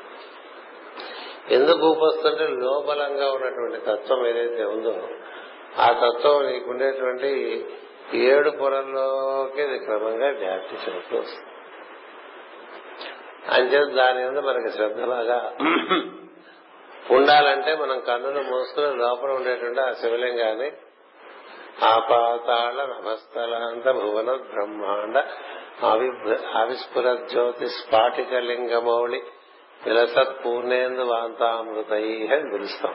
[1.49, 4.95] ఎందుకు ఊపొస్తుంటే లోబలంగా ఉన్నటువంటి తత్వం ఏదైతే ఉందో
[5.79, 7.31] ఆ తత్వం నీకుండేటువంటి
[8.15, 11.51] ఏడు పొరల్లోకి ఇది క్రమంగా వ్యాప్తి చెందుతూ వస్తుంది.
[13.49, 15.39] అంచేత దాని మీద మనకి శ్రద్ధ బాగా
[17.11, 20.69] ఉండాలంటే మనం కన్నులు మూసుకుని లోపల ఉండేటువంటి ఆ శివలింగాన్ని
[21.85, 25.17] ఆపాతాళ నమస్తలాంత భువన బ్రహ్మాండ
[26.55, 29.21] ఆవిస్ఫుర జ్యోతి స్ఫాటిక లింగమౌళి
[29.87, 32.95] విలసత్ పూర్ణేందు వాంతామృతై అని పిలుస్తాం.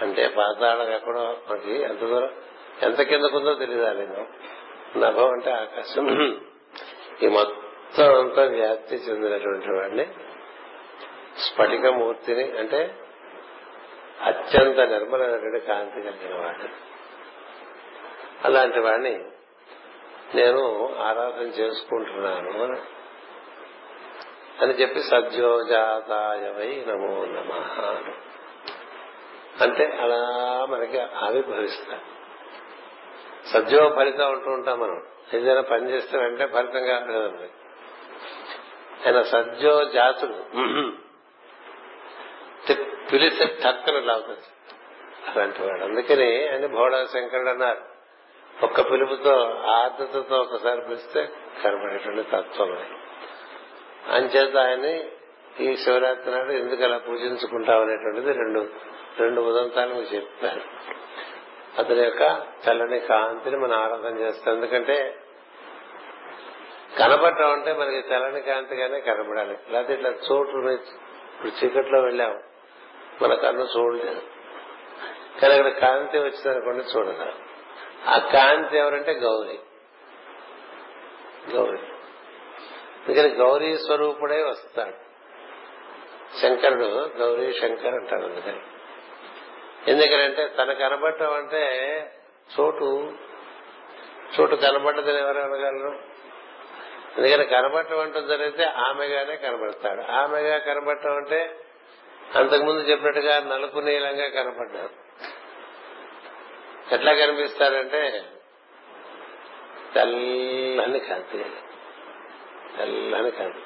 [0.00, 2.30] అంటే పాతాళం ఎక్కడో మనకి ఎంత దూరం
[2.82, 4.26] ఎంత కిందకుందో తెలియదు ఆ లింగం.
[4.96, 6.34] నభం అంటే ఆకాశం.
[7.22, 7.56] ఈ మొత్తం
[7.90, 10.06] మొత్తం అంతా వ్యాప్తి చెందినటువంటి వాడిని
[11.38, 12.94] స్ఫటికమూర్తిని అంటే
[14.22, 16.68] అత్యంత నిర్మలమైనటువంటి కాంతి కలిగిన వాడు.
[18.44, 19.18] అలాంటి వాడిని
[20.34, 22.76] నేను ఆరాధన చేసుకుంటున్నాను
[24.62, 27.52] అని చెప్పి సద్యోజాతాయవై నమో నమ.
[29.62, 30.20] అంటే అలా
[30.70, 32.06] మనకి ఆవిర్భవిస్తాడు
[33.48, 34.98] సద్యో ఫలితం అంటూ ఉంటాం మనం.
[35.34, 37.48] ఏదైనా పని చేస్తే వెంటనే ఫలితం కాదు
[39.06, 40.38] ఆయన సద్యో జాతుడు.
[43.12, 44.48] పిలిస్తే టక్కన లాగుతుంది
[45.30, 45.84] అలాంటి వాడు.
[45.84, 47.82] అందుకని ఆయన భోడా శంకరుడు అన్నారు.
[48.64, 49.34] ఒక్క పిలుపుతో
[49.76, 51.20] ఆర్ద్రతతో ఒకసారి పిలిస్తే
[51.64, 52.99] కనబడేటువంటి తత్వం అది.
[54.10, 55.10] అంచేత ఆయన్ని
[55.60, 58.68] ఈ శివరాత్రి నాడు ఎందుకు అలా పూజించుకుంటాం అనేటువంటిది రెండు
[59.18, 60.60] రెండు ఉదంతాలు మీకు చెప్పారు.
[61.78, 64.54] అతని యొక్క చల్లని కాంతిని మనం ఆరాధన చేస్తాం.
[64.54, 65.14] ఎందుకంటే
[66.98, 72.42] కనబడటం అంటే మనకి తెల్లని కాంతిగానే కనబడాలి లేకపోతే ఇట్లా చోటు ఇప్పుడు చీకట్లో వెళ్ళాం.
[73.22, 74.22] మన కన్ను చూడలేదు.
[75.42, 77.32] కానీ అక్కడ కాంతి వచ్చిందనుకోండి చూడగలం
[78.06, 79.58] ఆ కాంతి ఎవరంటే గౌరీ.
[81.56, 81.78] గౌరీ.
[83.08, 85.10] అందుకని గౌరీ స్వరూపుడే వస్తాడు.
[86.40, 88.60] శంకరుడు గౌరీ శంకర్ అంటాడు అందుకని.
[89.88, 91.62] ఎందుకంటే తన కనబడటం అంటే
[92.60, 93.12] చోటు
[94.40, 95.98] చోటు కనబడ్డదని ఎవరు అనగలరు?
[97.18, 100.12] ఎందుకని కనబడటం అంటూ జరిగితే ఆమెగానే కనబడతాడు.
[100.12, 101.58] ఆమెగా కనబడటం అంటే
[102.36, 105.10] అంతకుముందు చెప్పినట్టుగా నలుపు నీలంగా కనపడ్డారు
[106.94, 108.22] ఎట్లా కనిపిస్తారంటే
[109.94, 111.44] తెల్లని కాంతి
[112.80, 113.58] తెల్లని కాంతి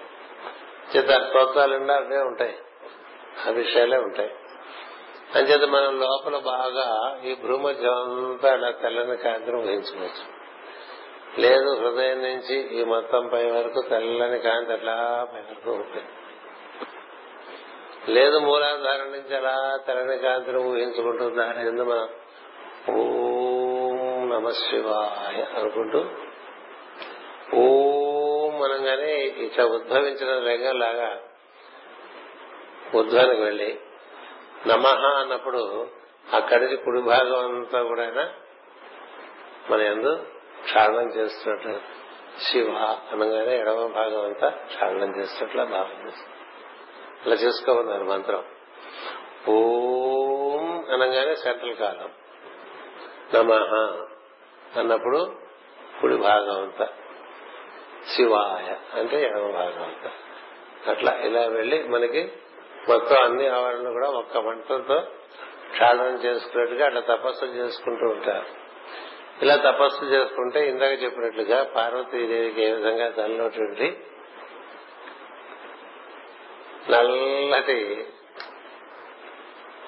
[0.96, 2.54] చేత స్తోత్రాలుండా అవే ఉంటాయి.
[3.46, 4.30] ఆ విషయాలే ఉంటాయి.
[5.34, 10.34] అంచేత మనం లోపల బాగా ఈ భ్రూమధ్యం అంతా అలా తెల్లని కాంతిని ఊహించుకోవచ్చు.
[11.40, 16.08] లేదు హృదయం నుంచి ఈ మొత్తం పై వరకు తెల్లని కాంతి అట్లా పై వరకు ఉంటుంది.
[18.08, 22.08] లేదు మూలాధారం నుంచి అలా తెల్లని కాంతిని ఊహించుకుంటూ దాని ఎందుకు మనం
[22.94, 25.98] ఓం నమ శివాయ అనుకుంటూ
[27.56, 28.03] ఓం
[28.64, 31.20] అనగానే ఇట్లా ఉద్భవించిన లింగం లాగా
[32.94, 33.80] ఉద్భవానికి వెళ్ళి
[34.66, 35.88] నమహ అన్నప్పుడు
[36.32, 38.28] అక్కడికి కుడి భాగం అంతా కూడా
[39.70, 40.26] మన ఎందు
[40.64, 41.80] క్షాళనం చేస్తున్నట్టు
[42.40, 42.70] శివ
[43.12, 46.34] అనగానే ఎడమ భాగం అంతా క్షాళనం చేస్తున్నట్లు భావం చేస్తుంది.
[47.24, 48.44] అలా చేసుకోమన్నారు మంత్రం.
[49.48, 52.10] ఓం అనగానే సెంట్రల్ కాలం.
[53.34, 53.52] నమ
[54.78, 55.36] అన్నప్పుడు
[56.00, 56.88] కుడి భాగం అంతా.
[58.11, 59.94] శివాయ అంటే ఎడమ భాగం
[60.88, 62.32] అట్లా ఇలా వెళ్ళి మనకి
[62.88, 65.00] మొత్తం అన్ని ఆవరణలు కూడా ఒక్క మంటలతో
[65.70, 68.46] క్షాళనం చేసుకున్నట్టుగా అట్లా తపస్సు చేసుకుంటూ ఉంటారు.
[69.42, 73.98] ఇలా తపస్సు చేసుకుంటే ఇందాక చెప్పినట్లుగా పార్వతీదేవికి ఏ విధంగా తనలోటువంటి
[76.90, 78.07] నల్లటి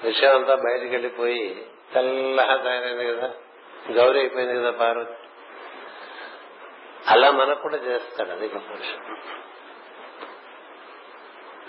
[0.03, 3.31] విషయం అంతా బయటకు వెళ్ళిపోయి తెల్లగా తయారైంది కదా.
[3.91, 5.26] గౌరీ అయిపోయింది కదా పార్వతి.
[7.07, 8.69] అలా మనకు కూడా చేస్తాడు అది గొప్ప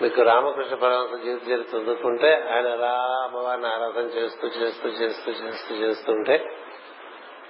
[0.03, 2.91] మీకు రామకృష్ణ పరమహంస జీవిత చరిత్ర చదువుకుంటే ఆయన అలా
[3.25, 6.37] అమ్మవారిని ఆరాధన చేస్తూ చేస్తూ చేస్తూ చేస్తూ చేస్తుంటే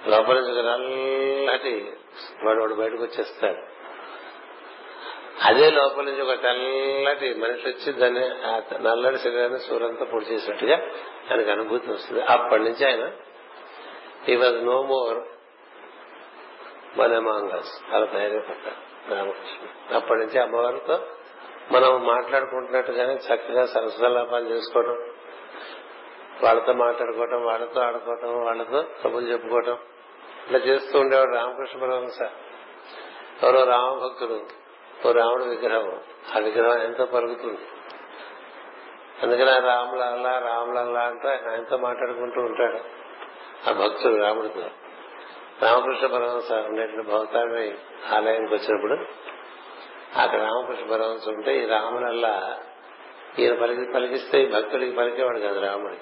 [0.07, 1.93] లోపల నుంచి నల్లటి
[2.43, 3.61] వాడు వాడు బయటకు వచ్చేస్తాడు.
[5.43, 8.25] అదే లోపల నుంచి ఒక తెల్లటి మనిషి వచ్చి దాన్ని
[8.83, 10.77] నల్లటి శరీరాన్ని సూర్యంతో పొడి చేసినట్టుగా
[11.31, 12.21] ఆయనకు అనుభూతి వస్తుంది.
[12.21, 13.11] అప్పటి నుంచి ఆయన
[14.29, 15.19] ఈ వాజ్ నో మోర్
[16.97, 19.95] మనమాంగస్ అలా తయారైపోతాడు రామకృష్ణ.
[19.95, 20.99] అప్పటి నుంచి అమ్మవారితో
[21.71, 24.97] మనం మాట్లాడుకుంటున్నట్టుగానే చక్కగా సరసలాపాలు చేసుకోవడం
[26.43, 29.77] వాళ్ళతో మాట్లాడుకోవటం వాళ్ళతో ఆడుకోవటం వాళ్ళతో కబుర్లు చెప్పుకోవటం
[30.45, 32.21] ఇట్లా చేస్తూ ఉండేవాడు రామకృష్ణ పరమహంస
[33.43, 34.41] ఎవరో రామభక్తుడు
[35.07, 36.01] ఓ రాముడు విగ్రహం.
[36.35, 37.59] ఆ విగ్రహం ఎంతో పరుగుతుంది
[39.23, 42.79] అందుకని ఆ రాములల్లా రాములల్లా అంటూ ఆయన ఆయనతో మాట్లాడుకుంటూ ఉంటాడు.
[43.69, 44.61] ఆ భక్తుడు రాముడితో
[45.61, 47.77] రామకృష్ణ పరమహంస ఉండేటువంటి భవతాన్ని
[48.15, 48.93] ఆలయానికి వచ్చినప్పుడు
[50.19, 52.59] అక్కడ రామకృష్ణ పరమహంస ఉంటే ఈ రాములల్లా
[53.39, 56.01] ఈయన పలికి పలికిస్తే ఈ భక్తుడికి పలికేవాడు కాదు రాముడికి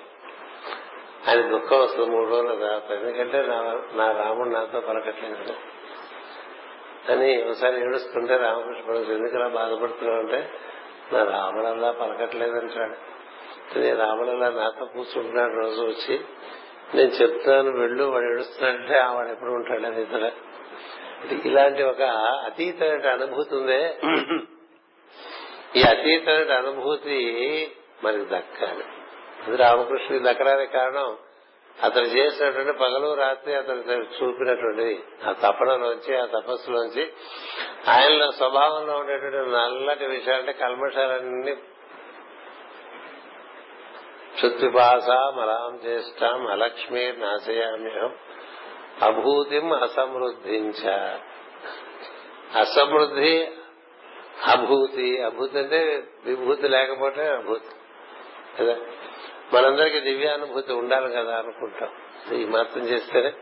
[1.28, 3.42] ఆయన దుఃఖం వస్తుంది మూడు రోజుల తర్వాత ఎందుకంటే
[3.98, 5.56] నా రాముడు నాతో పలకట్లేదు.
[7.12, 10.52] అని ఒకసారి ఏడుస్తుంటే రామకృష్ణ పరమహంస ఎందుకలా బాధపడుతున్నావు అంటే
[11.14, 12.96] నా రాముడల్లా పలకట్లేదు అంటాడు
[13.98, 16.26] రాముడల్లా నాతో కూర్చుంటున్నాడు రోజు వచ్చి
[16.94, 20.32] నేను చెప్తాను వెళ్ళు వాడు ఏడుస్తున్నాడంటే వాడు ఎప్పుడు ఉంటాడు ఇతర
[21.46, 22.02] ఇలాంటి ఒక
[22.46, 23.98] అతీతమైన అనుభూతి ఉందే.
[25.76, 27.20] ఈ అతీతమైన అనుభూతి
[28.04, 28.86] మనకి దక్కాలి.
[29.48, 31.18] అది రామకృష్ణుడికి దక్కడానికి కారణం
[31.84, 37.12] అతను చేసినటువంటి పగలు రాత్రి అతను చూపినటువంటి ఆ తపనలోంచి ఆ తపస్సులోంచి
[37.88, 41.56] ఆయనలో స్వభావంలో ఉండేటువంటి నల్లటి విషయాలంటే కల్మషాలన్నీ
[44.38, 48.16] క్షుత్పిపాస మలాం అలక్ష్మీ నాశయామ్యహం
[49.02, 50.90] అభూతిం అసమృద్ధించ
[52.60, 53.52] అసమృద్ధి
[54.48, 57.76] అభూతి అభూతి అంటే విభూతి లేకపోతే అభూతి.
[58.60, 58.76] కదా?
[59.54, 61.90] మనందరికీ దివ్యానుభూతి ఉండాలి కదా అనుకుంటాం.
[62.36, 63.34] ఈ మాత్రం చేస్తేనే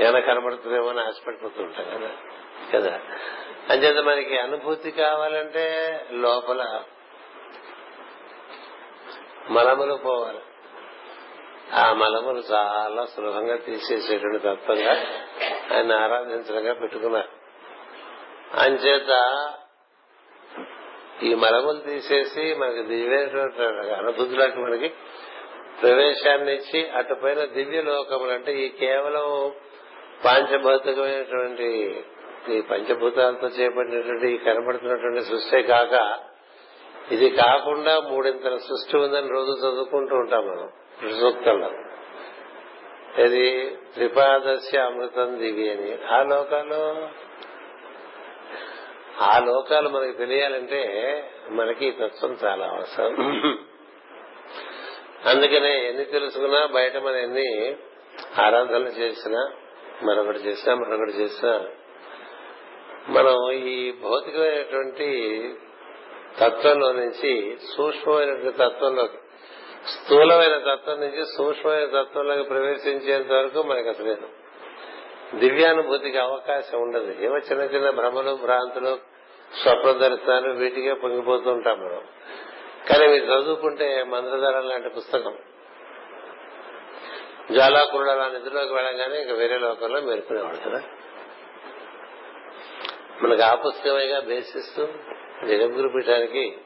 [0.00, 2.10] ఏమైనా కనబడుతుందేమో అని ఆశపడిపోతుంటాం కదా?
[2.74, 3.00] కదా?
[3.70, 6.82] అంచేత మనకి అనుభూతి కావాలంటే లోపల
[9.50, 10.38] మలములు పోవాలి.
[11.72, 14.92] ఆ మలములు చాలా సులభంగా తీసేసేటువంటి తత్వంగా
[15.76, 17.28] ఆయన ఆరాధించడంగా పెట్టుకున్నారు.
[18.60, 19.42] అంచేత
[21.22, 24.88] ఈ మలములు తీసేసి మనకి దివ్యమైనటువంటి అనుభూతులకు మనకి
[25.82, 29.52] ప్రవేశాన్ని ఇచ్చి అటుపైన దివ్య లోకములు అంటే ఈ కేవలం
[30.24, 32.04] పాంచభౌతికమైనటువంటి
[32.48, 36.18] ఈ పంచభూతాలతో చేపట్టినటువంటి కనబడుతున్నటువంటి సృష్టి కాక
[37.10, 40.70] ఇది కాకుండా మూడింతల సృష్టి ఉందని రోజు చదువుకుంటూ ఉంటాం మనం
[41.20, 41.70] సూక్తంలో
[43.22, 45.98] ఇది త్రిపాదస్య అమృతం దివి అని.
[46.10, 47.08] ఆ లోకాలు?
[49.20, 50.82] ఆ లోకాలు మనకి తెలియాలంటే
[51.50, 53.14] మనకి ఈ తత్వం చాలా అవసరం.
[55.26, 57.76] అందుకనే ఎన్ని తెలుసుకున్నా బయట మన ఎన్ని
[58.38, 59.52] ఆరాధనలు చేసినా
[60.02, 61.66] మరొకటి చేసినా మరొకటి చేసినా
[63.08, 65.08] మనం ఈ భౌతికమైనటువంటి
[66.38, 69.18] తత్వంలో నుంచి సూక్ష్మమైనటువంటి తత్వంలోకి
[69.86, 74.44] స్థూలమైన తత్వం నుంచి సూక్ష్మమైన తత్వంలోకి ప్రవేశించేంత వరకు మనకు అసలు
[75.34, 77.24] దివ్యానుభూతికి అవకాశం ఉండదు.
[77.24, 78.98] ఏవో చిన్న చిన్న భ్రమలు భ్రాంతులు
[79.62, 82.02] స్వప్న దర్శనాలు వీటికే పొంగిపోతూ ఉంటాం మనం.
[82.88, 85.38] కానీ మీరు చదువుకుంటే మంత్రధరం లాంటి పుస్తకం.
[87.52, 90.82] జ్వాలాకురుడు అలా నిధుల్లోకి వెళ్ళగానే ఇంకా వేరే లోకంలో మేల్కొనేవాడు కదా.
[93.22, 94.88] మనకు ఆ పుస్తకమేగా బేసిస్తూ
[95.42, 96.56] జగద్గురు పీఠానికి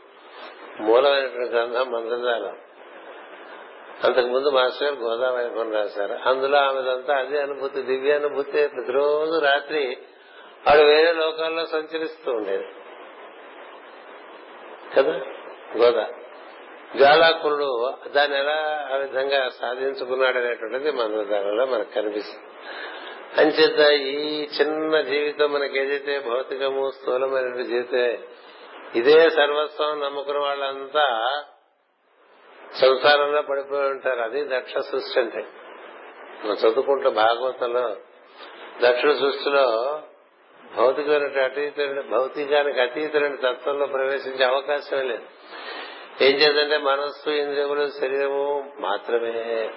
[0.80, 2.56] మూలమైనటువంటి గ్రంథం మంత్రజాలం.
[4.04, 6.28] అంతకు ముందు మాస్టర్ గారు గోదావరి కొని రాశారు.
[6.28, 9.98] అందులో ఆమెదంతా అదే అనుభూతి దివ్యానుభూతి ప్రతిరోజు రాత్రి
[10.70, 12.64] ఆవిడ వేరే లోకాల్లో సంచరిస్తూ ఉండేది.
[14.96, 15.20] కదా?
[15.76, 16.06] గోదా.
[16.96, 22.44] జ్వాలాకురుడు దాన్ని ఎలా ఆ విధంగా సాధించుకున్నాడు అనేటువంటిది మంత్రధారలో మనకు కనిపిస్తుంది.
[23.40, 28.20] అంచేత ఈ చిన్న జీవితం మనకి ఏదైతే భౌతికము స్థూలమైన జీవితే
[28.94, 31.30] ఇదే సర్వస్వం నమ్ముకున్న వాళ్ళంతా
[32.74, 34.20] సంసారంలో పడిపోయి ఉంటారు.
[34.20, 35.46] అది దక్ష సృష్టి అంటే.
[36.44, 37.96] మనం చదువుకుంటూ భాగవతంలో
[38.82, 40.00] దక్షిణ సృష్టిలో
[40.76, 45.22] భౌతికమైన అతీతమైన భౌతికానికి అతీతమైన తత్వంలో ప్రవేశించే అవకాశమే లేదు.
[46.24, 49.70] ఏం చేద్దంటే మనస్సు ఇంద్రియములు శరీరము మాత్రమే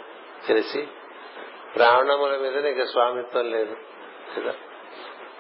[0.47, 0.88] తెలిసి
[1.76, 3.76] ప్రాణముల మీద నీకు స్వామిత్వం లేదు.
[4.38, 4.53] కదా?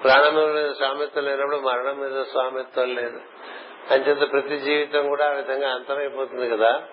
[0.03, 3.21] ప్రాణముల మీద స్వామిత్వం లేనప్పుడు మరణం మీద స్వామిత్వం లేదు.
[3.89, 6.83] అంచేత ప్రతి జీవితం కూడా ఆ విధంగా అంతమైపోతుంది కదా?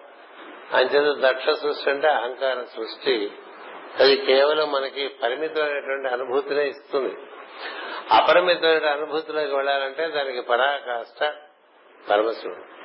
[0.72, 3.32] అంచేత దక్ష సృష్టి అంటే అహంకార సృష్టి.
[4.00, 7.14] అది కేవలం మనకి పరిమితమైనటువంటి అనుభూతినే ఇస్తుంది.
[8.10, 11.34] అపరిమితమైన అనుభూతిలోకి వెళ్ళాలంటే దానికి పరాకాష్ట
[12.10, 12.78] పరమశివుడు.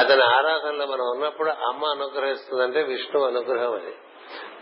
[0.00, 3.94] అతని ఆరాధనలో మనం ఉన్నప్పుడు అమ్మ అనుగ్రహిస్తుందంటే విష్ణు అనుగ్రహం అది.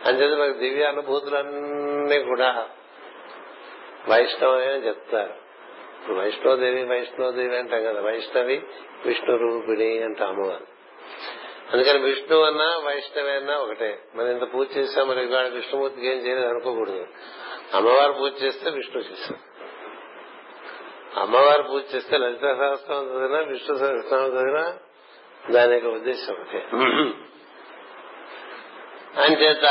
[0.06, 2.68] అంచేత మనకి దివ్య అనుభూతులన్నీ కూడా
[4.08, 5.43] వైష్ణవమే అని చెప్తారు.
[6.04, 8.62] ఇప్పుడు వైష్ణోదేవి వైష్ణోదేవి అంటాం కదా వైష్ణవి
[9.06, 10.66] విష్ణు రూపిణి అంటాం అమ్మవారు
[11.72, 14.02] అందుకని విష్ణు అన్నా వైష్ణవి అన్నా ఒకటే.
[14.14, 17.06] మనం ఇంత పూజ చేస్తాం మరి ఇవాళ విష్ణుమూర్తికి ఏం చేయలేదు అనుకోకూడదు.
[17.74, 19.38] అమ్మవారు పూజ చేస్తే విష్ణు చేస్తాం
[21.22, 24.78] అమ్మవారు పూజ చేస్తే లలిత సహస్రం చదివినా విష్ణు సహస్రం చదివినా
[25.50, 26.60] దాని యొక్క ఉద్దేశం ఒకటే.
[29.20, 29.66] అంచేత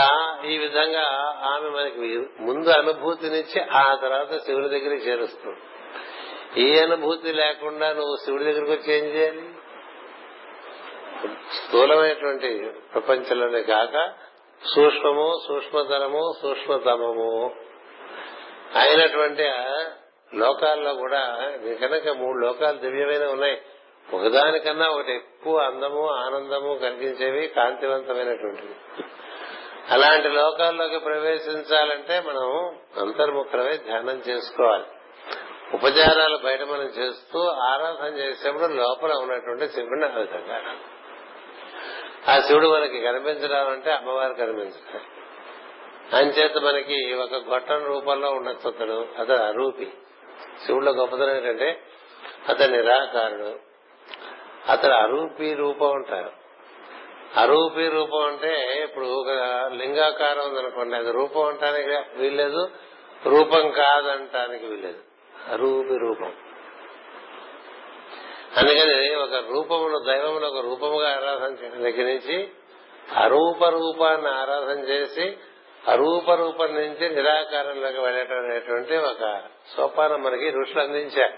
[0.45, 1.05] ఈ విధంగా
[1.45, 5.59] ఆమె మనకి ముందు అనుభూతినిచ్చి ఆ తర్వాత శివుని దగ్గరికి చేరుస్తుంది.
[6.58, 9.45] ఈ అనుభూతి లేకుండా నువ్వు శివుడి దగ్గరకు వచ్చి ఏం చేయాలి?
[11.58, 14.14] స్థూలమైనటువంటి ప్రపంచంలోనే కాక
[14.76, 17.56] సూక్ష్మము సూక్ష్మతరము సూక్ష్మతమము.
[18.76, 19.43] అయినటువంటి
[20.36, 21.51] లోకాల్లో కూడా
[21.82, 23.62] కనుక మూడు లోకాలు దివ్యమైన ఉన్నాయి.
[24.14, 28.76] ఒకదానికన్నా ఒకటి ఎక్కువ అందము ఆనందము కలిగించేవి కాంతివంతమైనటువంటివి.
[29.89, 34.86] అలాంటి లోకాల్లోకి ప్రవేశించాలంటే మనం అంతర్ముఖులమై ధ్యానం చేసుకోవాలి.
[35.74, 40.76] ఉపచారాలు బయట మనం చేస్తూ ఆరాధన చేసేప్పుడు లోపల ఉన్నటువంటి శివుడిని ఆ విధంగా
[42.30, 45.03] ఆ శివుడు మనకి కనిపించడం అంటే అమ్మవారు కనిపించాలి
[46.15, 49.93] అంచేత మనకి ఒక గొట్టం రూపంలో ఉండొచ్చు అతడు అతడు అరూపి.
[50.65, 51.82] శివుడిలో గొప్పతనం ఏంటంటే
[52.49, 53.59] అతడు నిరాకారుడు.
[54.71, 56.32] అతడు అరూపి రూపం ఉంటారు
[57.38, 59.30] అరూపి రూపం అంటే ఇప్పుడు ఒక
[59.74, 62.69] లింగాకారం ఉందనుకోండి అది రూపం అంటానికి వీల్లేదు
[63.26, 65.03] రూపం కాదంటానికి వీల్లేదు.
[65.51, 66.33] అరూపి రూపం.
[68.57, 72.51] అందుకని ఒక రూపమును దైవమును ఒక రూపముగా ఆరాధన చేయడం దగ్గర నుంచి
[73.15, 75.37] అరూప రూపాన్ని ఆరాధన చేసి
[75.87, 79.41] అరూప రూపం నుంచి నిరాకారంలోకి అనేటువంటి ఒక
[79.77, 81.33] సోపానం మనకి ఋషులు అందించారు.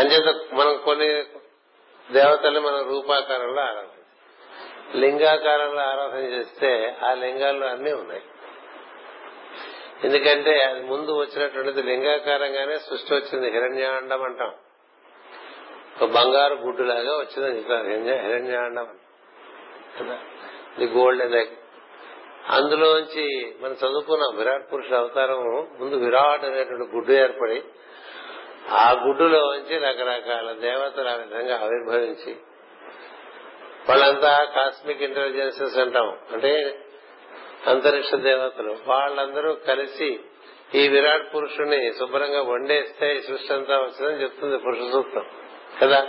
[0.00, 1.22] అంచేత మనం కొన్ని
[2.12, 3.86] దేవతల్ని మనం రూపాకారంలో ఆరాధన
[4.94, 8.22] లింగాకారంలో ఆరాధన చేస్తే ఆ లింగాల్లో అన్ని ఉన్నాయి.
[10.04, 13.50] ఎందుకంటే అది ముందు వచ్చినటువంటిది లింగాకారంగానే సృష్టి వచ్చింది.
[13.50, 14.52] హిరణ్యాండం అంటాం.
[16.02, 17.60] ఒక బంగారు గుడ్డులాగా వచ్చిందని
[18.28, 18.98] హిరణ్యాండం
[20.00, 20.18] కదా?
[20.78, 21.56] The golden egg.
[22.48, 24.36] అందులోంచి మనం చదువుకున్నాం.
[24.36, 27.62] విరాట్ పురుషుడు అవతారం ముందు విరాట్ అనేటువంటి గుడ్డు ఏర్పడి
[28.70, 32.36] ఆ గుడ్డులోంచి రకరకాల దేవతలు ఆ విధంగా ఆవిర్భవించి
[33.88, 36.18] వాళ్ళంతా కాస్మిక్ ఇంటెలిజెన్సెస్ అంటాం.
[36.32, 36.78] అంటే
[37.66, 38.76] అంతరిక్ష దేవతలు.
[38.86, 40.20] వాళ్ళందరూ కలిసి
[40.74, 45.26] ఈ విరాట్ పురుషుని శుభ్రంగా వండేస్తే సృష్టి అంతా వచ్చిందని చెప్తుంది పురుష సూత్రం.
[45.82, 46.06] కదా?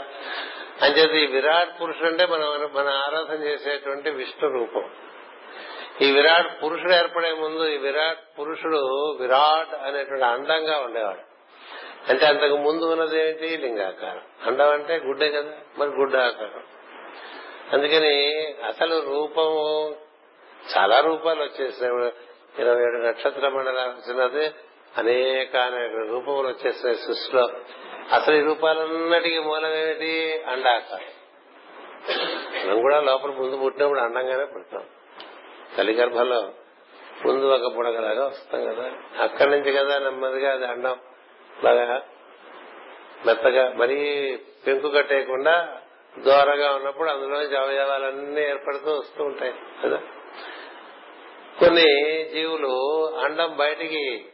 [0.82, 4.90] అంచేది ఈ విరాట్ పురుషుడు అంటే మనం మన ఆరాధన చేసేటువంటి విష్ణు రూపం.
[6.02, 11.32] ఈ విరాట్ పురుషుడు ఏర్పడే ముందు ఈ విరాట్ పురుషుడు విరాట్ అనేటువంటి అందంగా ఉండేవాడు.
[12.12, 13.58] అంటే అంతకు ముందు ఉన్నది ఏంటి?
[13.58, 14.22] లింగాకారం.
[14.46, 15.52] అండం అంటే గుడ్డే కదా?
[15.78, 16.64] మరి గుడ్డ ఆకారం.
[17.74, 18.36] అందుకని
[18.66, 19.96] అసలు రూపము
[20.78, 22.14] చాలా రూపాలు వచ్చేసినాయి
[22.60, 24.52] ఇరవై ఏడు నక్షత్ర మండలాలు వచ్చినది.
[24.98, 27.50] అనేక అనేక రూపములు వచ్చేసినాయి సృష్టిలో.
[28.12, 30.44] అసలు ఈ రూపాలన్నిటికీ మూలం ఏమిటి?
[30.48, 31.06] అండాకారం.
[32.68, 34.84] మనం కూడా లోపల ముందు పుట్టినప్పుడు అండంగానే పుడతాం
[35.78, 36.54] తల్లి గర్భంలో
[37.26, 38.92] ముందు ఒక బుడగలాగా వస్తాం కదా.
[39.22, 40.96] అక్కడి నుంచి కదా నెమ్మదిగా అది అండం.
[41.64, 42.02] బాగా
[43.26, 44.00] మెత్తగా మరీ
[44.68, 45.78] పెంకు కట్టేయకుండా
[46.20, 49.54] దూరంగా ఉన్నప్పుడు అందులో అవయవాలన్నీ ఏర్పడుతూ వస్తూ ఉంటాయి
[49.84, 50.02] కదా.
[51.60, 54.26] కొన్ని జీవులు అండం బయటికి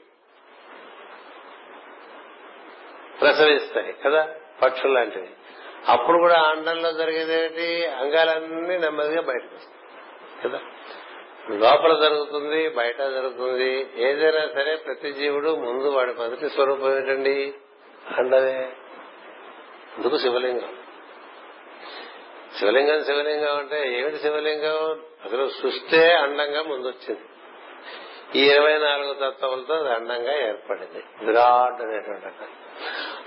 [3.21, 4.29] ప్రసవిస్తాయి కదా?
[4.61, 5.29] పక్షులు లాంటివి.
[5.87, 10.01] అప్పుడు కూడా అండంలో జరిగేదేమిటి అంగాలన్నీ నెమ్మదిగా బయటకు వస్తాయి
[10.43, 10.59] కదా?
[11.49, 13.87] లోపల జరుగుతుంది బయట జరుగుతుంది.
[13.97, 17.53] ఏదైనా సరే ప్రతి జీవుడు ముందు వాడి మొదటి స్వరూపం ఏంటండి?
[18.17, 18.73] అండమే.
[19.97, 20.76] అందుకు శివలింగం.
[22.55, 27.25] శివలింగం శివలింగం అంటే ఏమిటి శివలింగం అసలు సృష్టే అండంగా ముందొచ్చింది
[28.35, 32.49] ఈ ఇరవై నాలుగు తత్వములతో అది అండంగా ఏర్పడింది విరాట్ అనేటువంటి అంగం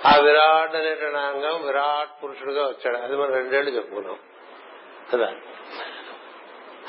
[0.06, 4.18] ఆ విరాట్ అనేటువంటి అంగం విరాట్ పురుషుడుగా వచ్చాడు అది మనం రెండేళ్ళు చెప్పుకున్నాం
[5.12, 5.30] కదా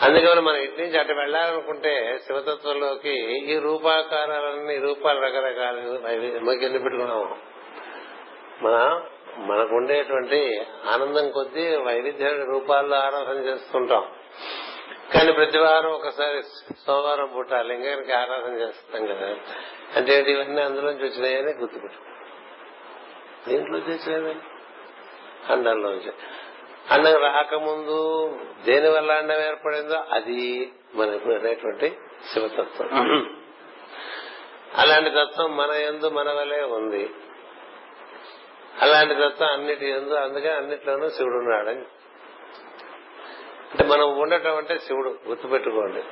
[0.01, 5.79] అందుకని మనం ఇటు నుంచి అటు వెళ్ళాలనుకుంటే శివతత్వంలోకి ఈ రూపాకారాలన్నీ రూపాలు రకరకాలు
[6.63, 7.37] ఎన్ని పెట్టుకున్నాము
[8.63, 9.01] మన
[9.37, 10.61] మనకు ఉండేటువంటి
[10.91, 14.11] ఆనందం కొద్దీ వైవిధ్య రూపాల్లో ఆరాధన చేస్తుంటాం.
[15.13, 16.43] కానీ ప్రతి వారం ఒకసారి
[16.87, 19.35] సోమవారం పూట లింగానికి ఆరాధన చేస్తాం కదా.
[19.95, 21.97] అంటే ఇవన్నీ అందులోంచి వచ్చినాయని గుర్తుపెట్టు.
[23.49, 24.39] దీంట్లో వచ్చినాయని
[25.49, 26.11] అండంలోంచి
[26.91, 28.27] అండం రాకముందు
[28.65, 31.97] దేని వల్ల అండం ఏర్పడిందో అది మనకు అనేటువంటి
[32.33, 32.89] శివతత్వం.
[34.75, 37.09] అలాంటి తత్వం మన ఎందు మన వలే ఉంది.
[38.81, 41.81] అలాంటి తత్వం అన్నిటి ఎందు అందుకే అన్నిట్లోనూ శివుడు ఉన్నాడని.
[43.71, 46.03] అంటే మనం ఉండటం అంటే శివుడు గుర్తుపెట్టుకోండి.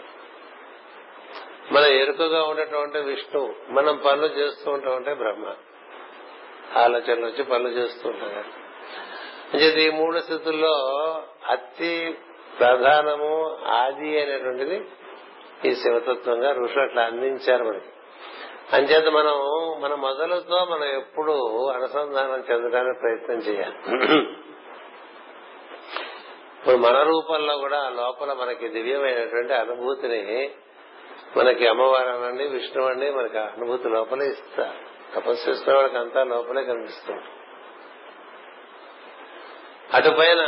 [1.73, 5.55] మనం ఎరుకగా ఉండటం అంటే విష్ణు మనం పనులు చేస్తూ ఉంటాం అంటే బ్రహ్మ.
[6.79, 8.43] ఆలోచనలు వచ్చి పనులు చేస్తూ ఉంటాం కదా.
[9.53, 10.73] అంటే ఈ మూడు స్థితుల్లో
[11.49, 12.17] అతి
[12.59, 14.85] ప్రధానము ఆది అనేటువంటిది
[15.65, 17.89] ఈ శివతత్వంగా ఋషులు అట్లా అందించారు మనకి.
[18.73, 19.37] అంచేత మనం
[19.81, 21.35] మన మొదలతో మనం ఎప్పుడు
[21.69, 23.77] అనుసంధానం చెందడానికి ప్రయత్నం చేయాలి.
[26.57, 30.21] ఇప్పుడు మన రూపంలో కూడా లోపల మనకి దివ్యమైనటువంటి అనుభూతిని
[31.37, 34.79] మనకి అమ్మవారు అనండి విష్ణు అండి మనకి అనుభూతి లోపలే ఇస్తారు.
[35.15, 37.27] తపస్సు చేస్తున్న వాళ్ళకి అంతా లోపలే కనిపిస్తుంది.
[39.93, 40.41] అటుపైన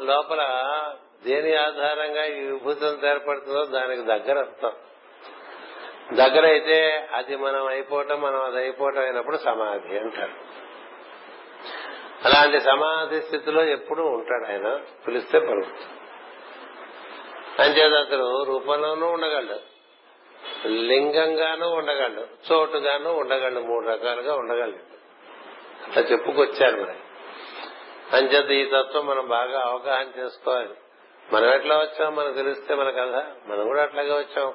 [0.00, 0.42] లోపల
[1.24, 4.72] దేని ఆధారంగా ఈ విభూతం ఏర్పడుతుందో దానికి దగ్గర అర్థం
[6.12, 10.32] దగ్గర అయితే అది మనం అయిపోవటం మనం అది అయిపోవటం అయినప్పుడు సమాధి అంటారు.
[12.24, 14.80] అలాంటి సమాధి స్థితిలో ఎప్పుడూ ఉంటాడు ఆయన.
[15.06, 15.98] పిలిస్తే పలుకుతాడు.
[17.62, 19.58] అంచేత అతను రూపంలోనూ ఉండగలడు.
[20.68, 22.52] లింగంగానూ ఉండగలడు.
[22.52, 23.60] చోటుగాను ఉండగలడు.
[23.60, 24.98] మూడు రకాలుగా ఉండగలడు.
[25.88, 26.96] అట్లా చెప్పుకొచ్చారు మరి.
[28.16, 30.74] అంచేత ఈ తత్వం మనం బాగా అవగాహన చేసుకోవాలి.
[31.32, 32.16] మనం ఎట్లా వచ్చాం?
[32.16, 34.54] మనకు తెలిస్తే మన కదా మనం కూడా అట్లాగే వచ్చాం.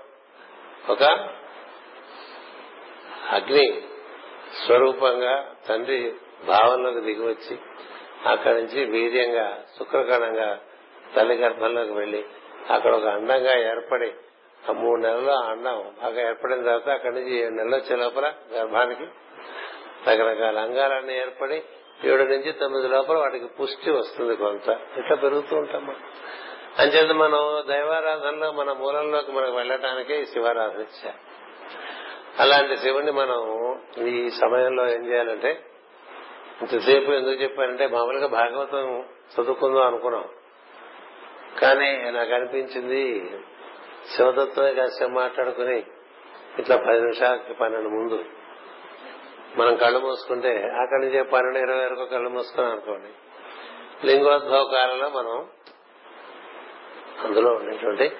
[0.89, 1.29] ఒక
[3.31, 3.83] అగ్ని
[4.65, 6.13] స్వరూపంగా తండ్రి
[6.47, 7.57] భావంలోకి దిగివచ్చి
[8.25, 10.59] అక్కడి నుంచి వీర్యంగా శుక్రకణంగా
[11.15, 12.25] తల్లి గర్భంలోకి వెళ్ళి
[12.69, 14.13] అక్కడ ఒక అండంగా ఏర్పడి
[14.69, 19.03] ఆ మూడు నెలల్లో అండం బాగా ఏర్పడిన తర్వాత అక్కడి నుంచి ఏడు నెలలు వచ్చే లోపల గర్భానికి
[20.07, 21.63] రకరకాల అంగాలన్నీ ఏర్పడి
[22.05, 24.79] ఏడు నుంచి తొమ్మిది లోపల వాటికి పుష్టి వస్తుంది కొంత.
[24.97, 26.03] ఇట్లా పెరుగుతూ ఉంటాం మనం
[26.77, 31.32] అంచేత మనం దైవారాధనలో మన మూలంలోకి మనకు వెళ్ళటానికే ఈ శివారాధన ఇచ్చారు.
[32.39, 33.71] అలాంటి శివుణ్ణి మనం
[34.07, 35.65] ఈ సమయంలో ఏం చేయాలంటే
[36.61, 40.25] ఇంతసేపు ఎందుకు చెప్పానంటే మామూలుగా భాగవతం చదువుకుందాం అనుకున్నాం.
[41.61, 43.31] కానీ నాకు అనిపించింది
[44.15, 45.83] శివతత్వమే కాసేపు మాట్లాడుకుని
[46.59, 48.25] ఇట్లా పది నిమిషాలకి పన్నెండు ముందు
[49.57, 53.09] మనం కళ్ళు మూసుకుంటే అక్కడి నుంచి పన్నెండు ఇరవై వరకు కళ్ళు మూసుకున్నాం అనుకోండి.
[54.07, 55.47] లింగోద్భవ కాలంలో మనం
[57.23, 58.11] అందులో ఉండేటువంటి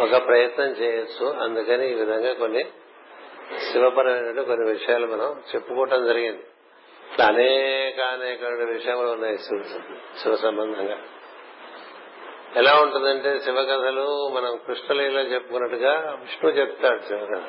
[0.00, 1.26] ఒక ప్రయత్నం చేయొచ్చు.
[1.26, 2.64] అందుకని ఈ విధంగా కొన్ని
[3.72, 6.44] శివపరమైన కొన్ని విషయాలు మనం చెప్పుకోవటం జరిగింది.
[7.12, 9.38] ఇట్లా అనేక అనేక విషయములు ఉన్నాయి
[10.22, 10.98] శివ సంబంధంగా.
[12.56, 17.42] ఎలా ఉంటుందంటే శివ కథలు మనం కృష్ణలీల చెప్పుకున్నట్టుగా విష్ణు చెప్తాడు శివ కథ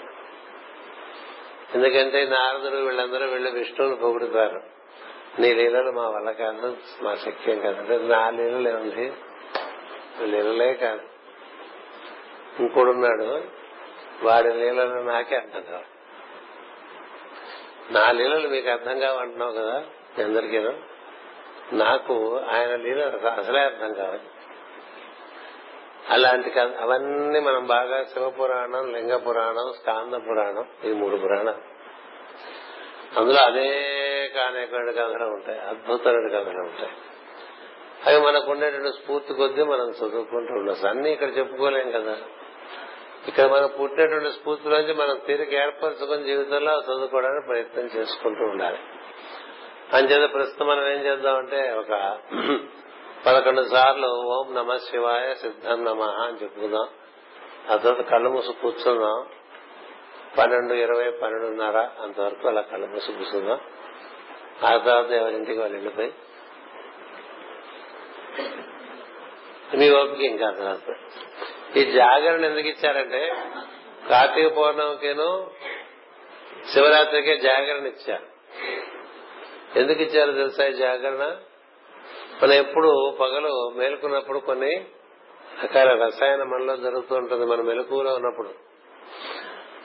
[1.75, 4.61] ఎందుకంటే నారదుడు వీళ్ళందరూ వీళ్ళు విష్ణువుని పొగుడుతారు.
[5.41, 8.03] నీ లీలలు మా వల్ల కాదు మా శక్యం కాదు.
[8.03, 9.13] నా లీలలు ఏముంది?
[10.23, 11.16] లీలలే కాదు.
[12.59, 13.43] ఇంకోడున్నాడు
[14.23, 15.85] వాడి లీలలు నాకే అర్థం కావాలి
[17.93, 19.83] నా లీలలు మీకు అర్థం కావంటున్నావు కదా
[20.19, 20.71] మీ
[21.73, 24.21] నాకు ఆయన లీలలు అసలే అర్థం కావాలి
[26.09, 31.77] అలాంటి అవన్నీ మనం బాగా శివపురాణం లింగ పురాణం స్కాంద పురాణం ఈ మూడు పురాణాలు.
[33.19, 36.89] అందులో అనేక అనేక కథలు ఉంటాయి అద్భుతమైన కథలు ఉంటాయి.
[38.07, 40.87] అవి మనకు ఉండేటువంటి స్ఫూర్తి కొద్దీ మనం చదువుకుంటూ ఉండొచ్చు.
[40.87, 42.17] అన్ని ఇక్కడ చెప్పుకోలేం కదా.
[43.25, 48.79] ఇక్కడ మనం పుట్టినటువంటి స్ఫూర్తిలోంచి మనం తీరిక ఏర్పరచుకుని జీవితంలో చదువుకోవడానికి ప్రయత్నం చేసుకుంటూ ఉండాలి.
[49.93, 52.19] అంచేత ప్రస్తుతం మనం ఏం చేద్దామంటే ఒక
[53.25, 56.87] పదకొండు సార్లు ఓం నమ శివాయ సిద్ధం నమ అని చెప్పుకుందాం.
[57.71, 59.25] ఆ తర్వాత కళ్ళు మూసి కూర్చుందాం.
[60.37, 63.59] పన్నెండు ఇరవై పన్నెండున్నర అంతవరకు అలా కళ్ళు మూసి కూర్చుందాం.
[64.65, 66.13] ఆ తర్వాత ఎవరింటికి వాళ్ళు వెళ్ళిపోయి
[69.77, 70.89] మీ ఓపిక ఇంకా తర్వాత
[71.75, 73.35] ఈ జాగరణ ఎందుకు ఇచ్చారంటే
[74.09, 75.49] కార్తీక పౌర్ణమికేను
[76.73, 78.25] శివరాత్రికే జాగరణ ఇచ్చారు.
[79.79, 81.35] ఎందుకు ఇచ్చారు తెలుసా ఈ జాగరణ?
[82.43, 84.85] మనం ఎప్పుడు పగలు మేలుకున్నప్పుడు కొన్ని
[85.63, 88.49] రకాల రసాయన మనలో జరుగుతూ ఉంటుంది మన మెలకువలో ఉన్నప్పుడు.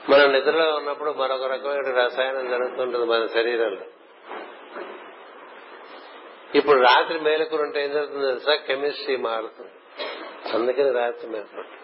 [0.09, 3.81] మనం నిద్రలో ఉన్నప్పుడు మరొక రకమైన రసాయనం జరుగుతుంటుంది మన శరీరంలో.
[6.55, 8.55] ఇప్పుడు రాత్రి మేలుకుని ఏం జరుగుతుంది తెలుసా?
[8.55, 9.71] కెమిస్ట్రీ మారుతుంది.
[10.53, 11.83] అందుకని రాత్రి మేలుకుంటుంది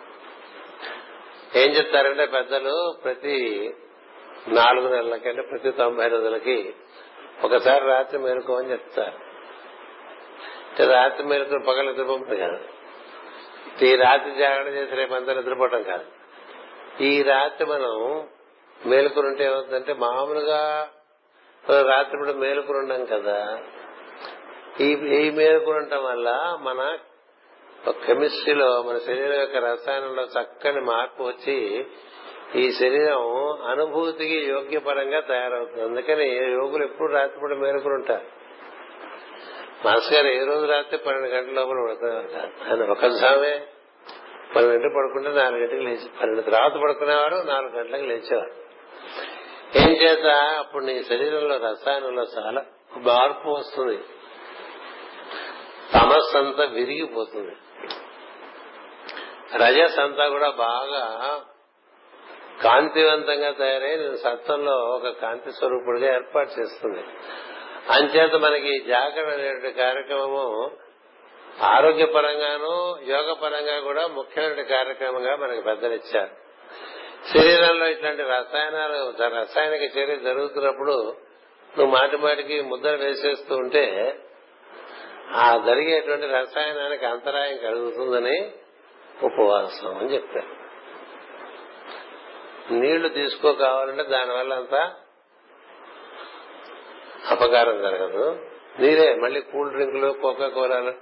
[1.59, 3.73] ఏం చెప్తారంటే పెద్దలు ప్రతి
[4.47, 6.75] నాలుగు నెలలకంటే ప్రతి తొంభై రోజులకి
[7.43, 9.29] ఒకసారి రాత్రి మేలుకోమని చెప్తారు.
[10.91, 12.59] రాత్రి మేలుకు పగలు నిద్రపోతుంది కాదు.
[13.85, 16.05] ఈ రాత్రి జాగరణ చేసి రేపంతా నిద్రపోవటం కాదు.
[17.03, 18.27] ఈ రాత్రి మనం
[18.85, 20.89] మేలుకుని ఉంటే ఏమవుతుందంటే మామూలుగా
[21.69, 23.59] రాత్రి ఇప్పుడు మేలుకుని కదా.
[24.81, 25.29] ఈ ఈ
[25.69, 26.97] ఉండటం వల్ల మన
[27.87, 31.85] కెమిస్ట్రీలో మన శరీరం యొక్క రసాయనంలో చక్కని మార్పు వచ్చి
[32.55, 35.81] ఈ శరీరం అనుభూతికి యోగ్యపరంగా తయారవుతుంది.
[35.81, 38.25] అందుకని యోగులు ఎప్పుడు రాత్రిపూట మేలుకుని ఉంటారు.
[39.85, 42.29] మాస్ గారు ఏ రోజు రాత్రి పన్నెండు గంటల లోపల పడుతున్నారు
[42.69, 43.67] ఆయన ఒక సామే.
[44.55, 48.69] పన్నెండు పడుకుంటే గంటలకు లేచి పన్నెండు తర్వాత పడుకునేవారు నాలుగు గంటలకు లేచేవారు
[49.77, 50.25] ఏం చేత?
[50.35, 52.65] అప్పుడు నీ శరీరంలో రసాయనంలో చాలా
[52.97, 53.97] మార్పు వస్తుంది.
[55.93, 57.55] తమస్సంతా విరిగిపోతుంది.
[59.55, 61.41] రజస్ అంతా కూడా బాగా
[62.63, 67.03] కాంతివంతంగా తయారై నేను సత్వంలో ఒక కాంతి స్వరూపుడిగా ఏర్పాటు చేస్తుంది.
[67.89, 70.71] అంచేత మనకి జాగ్రత్త అనేటువంటి కార్యక్రమము
[71.61, 76.49] ఆరోగ్యపరంగాను యోగ పరంగా కూడా ముఖ్యమైన కార్యక్రమంగా మనకి పెద్దలు ఇచ్చారు
[77.33, 81.15] శరీరంలో ఇట్లాంటి రసాయనాలు రసాయనిక చర్య జరుగుతున్నప్పుడు
[81.77, 84.15] నువ్వు మాటి మాటికి ముద్ర వేసేస్తూ ఉంటే
[85.35, 88.51] ఆ జరిగేటువంటి రసాయనానికి అంతరాయం కలుగుతుందని
[89.23, 90.59] ఉపవాసం అని చెప్పారు.
[92.73, 94.93] నీళ్ళు తీసుకో కావాలంటే దానివల్ల అంతా
[97.29, 98.45] అపకారం జరగదు.
[98.79, 100.93] నీరే మళ్ళీ కూల్ డ్రింకులు కోకా కోలాలు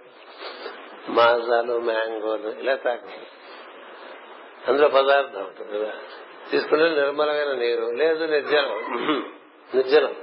[1.10, 3.38] మాజాలు మ్యాంగోలు ఇలా తాగదు
[4.68, 5.94] అందులో పదార్థం ఉంటుంది కదా.
[6.52, 8.96] తీసుకుంటే నిర్మలమైన నీరు లేదు నిర్జలం.
[9.76, 10.16] నిర్జలం.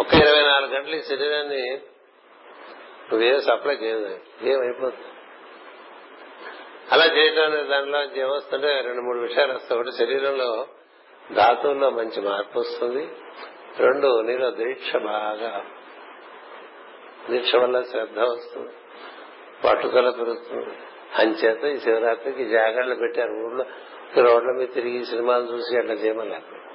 [0.00, 1.80] ఒక ఇరవై నాలుగు గంటలు ఈ శరీరాన్ని
[3.10, 5.15] నువ్వేం సప్లై చేయదు ఏమైపోతుంది?
[6.92, 9.80] అలా చేయటం దానిలో ఏమొస్తుంటే రెండు మూడు విషయాలు వస్తాయి.
[9.80, 10.66] ఒకటి శరీరంలో
[11.32, 13.08] ధాతువుల్లో మంచి మార్పు వస్తుంది.
[13.78, 15.66] రెండు నీలో దీక్ష బాగా.
[17.30, 18.72] దీక్ష వల్ల శ్రద్ధ వస్తుంది.
[19.64, 20.76] పట్టుదల పెరుగుతుంది.
[21.14, 23.32] అంచేత ఈ శివరాత్రికి జాగ్రత్తలు పెట్టారు.
[23.32, 23.64] ఊర్లో
[24.22, 26.66] రోడ్ల మీద తిరిగి సినిమాలు చూసి అట్లా చేయమన్నారు.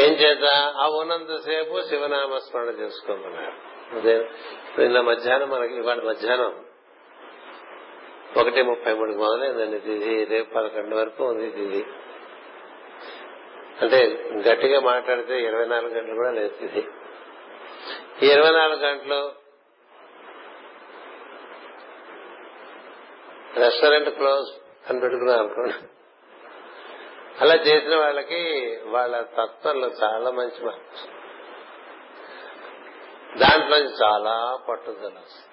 [0.00, 0.44] ఏం చేత?
[0.54, 3.70] ఆ ఉన్నంతసేపు శివనామస్మరణ చేసుకోమన్నారు.
[3.96, 4.24] ఉదయం
[4.78, 6.64] నిన్న మధ్యాహ్నం మనకి ఇవాళ మధ్యాహ్నం
[8.36, 11.84] ఒకటి ముప్పై మూడుకి మొదలైందండి తిది రేపు పదకొండు వరకు ఉంది తిది
[13.80, 16.88] అంటే గట్టిగా మాట్లాడితే ఇరవై నాలుగు గంటలు కూడా లేదు తిది
[18.22, 19.32] ఈ ఇరవై నాలుగు గంటలు
[23.60, 24.50] రెస్టారెంట్ క్లోజ్
[24.90, 25.74] అని పెట్టుకున్నాం అనుకోండి
[27.40, 31.20] అలా చేసిన వాళ్ళకి వాళ్ళ తత్వంలో చాలా మంచి మార్పు.
[33.38, 35.46] దాంట్లో చాలా పట్టుదల వస్తుంది.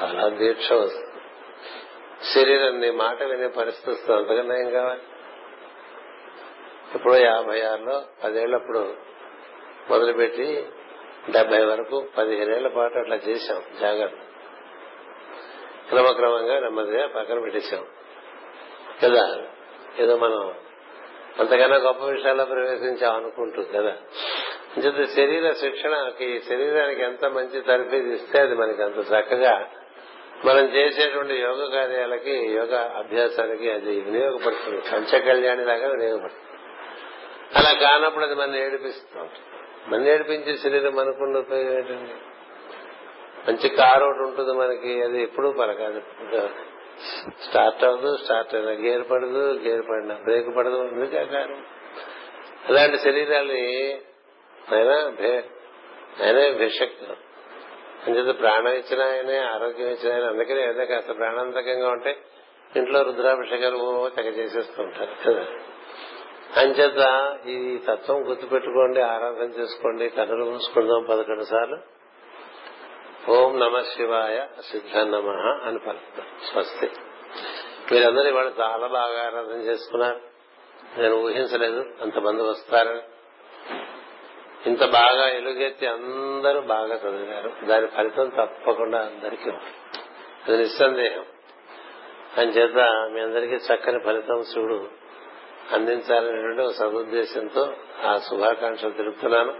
[0.00, 1.11] చాలా దీక్ష వస్తుంది.
[2.34, 4.20] శరీరం నీ మాట వినే పరిస్థితి వస్తుంది.
[4.20, 5.00] అంతకన్నా ఏం కావాలి?
[6.94, 8.94] ఇప్పుడు యాభై ఆరులో పదేళ్ళప్పుడు
[9.90, 10.66] మొదలుపెట్టి
[11.30, 14.16] డెబ్బై వరకు పదిహేనేళ్ళ పాటు అట్లా చేశాం జాగ్రత్త.
[15.88, 17.86] క్రమక్రమంగా నెమ్మదిగా పక్కన పెట్టేశాం.
[19.04, 19.44] కదా?
[19.98, 20.54] ఏదో మనం
[21.40, 23.96] అంతకన్నా గొప్ప విషయాల్లో ప్రవేశించాం అనుకుంటూ కదా?
[25.06, 29.70] శరీర శిక్షణకి శరీరానికి ఎంత మంచి తరఫీదు ఇస్తే అది మనకి అంత చక్కగా
[30.44, 34.80] మనం చేసేటువంటి యోగ కార్యాలకి యోగ అభ్యాసాలకి అది వినియోగపడుతుంది.
[34.92, 36.62] పంచకళ్యాణి లాగా వినియోగపడుతుంది.
[37.56, 39.20] అలా కానప్పుడు అది మన ఏడిపిస్తూ.
[39.20, 39.48] ఉంటుంది
[39.88, 42.14] మన ఏడిపించే శరీరం మనకున్న ఉపయోగం ఏంటండి?
[43.48, 46.02] మంచి కారు ఒకటి ఉంటుంది మనకి అది ఎప్పుడూ పలకాదు.
[47.42, 51.56] స్టార్ట్ అవ్వదు స్టార్ట్ అయినా గేర్ పడదు గేర్ పడినా బ్రేక్ పడదు ఎందుకు కారు.
[52.68, 53.94] అలాంటి శరీరాన్ని
[54.72, 54.96] అయినా
[56.24, 57.16] ఆయనే భిషక్తులు.
[58.06, 62.18] అంచేత ప్రాణం ఇచ్చిన ఆయనే ఆరోగ్యం ఇచ్చిన ఆయన అందుకనే ఏదో కాస్త ప్రాణాంతకంగా ఉంటే
[62.76, 65.46] ఇంట్లో రుద్రాభిషేకాలు తెగ చేసేస్తూ ఉంటారు కదా.
[66.56, 71.78] అంచేత ఈ తత్వం గుర్తుపెట్టుకోండి ఆరాధన చేసుకోండి కథలు మూసుకుందాం పదకొండు సార్లు.
[73.30, 75.28] ఓం నమ శివాయ సిద్ధ నమ
[75.64, 76.26] అని పలుకుతాం.
[76.52, 76.90] స్వస్తి.
[77.92, 80.20] మీరందరూ ఇవాళ చాలా బాగా ఆరాధన చేసుకున్నారు.
[80.98, 83.00] నేను ఊహించలేదు అంతమంది వస్తారని.
[84.66, 89.50] ఇంత బాగా ఎలుగెత్తి అందరూ బాగా చదివారు దాని ఫలితం తప్పకుండా అందరికీ
[90.48, 91.24] అది నిస్సందేహం.
[92.44, 92.76] చేత
[93.12, 94.88] మీ అందరికీ చక్కని ఫలితం శివుడు
[95.72, 97.72] అందించాలనేటువంటి ఒక సదుద్దేశంతో
[98.06, 99.54] ఆ శుభాకాంక్షలు తెలుపుతున్నాను.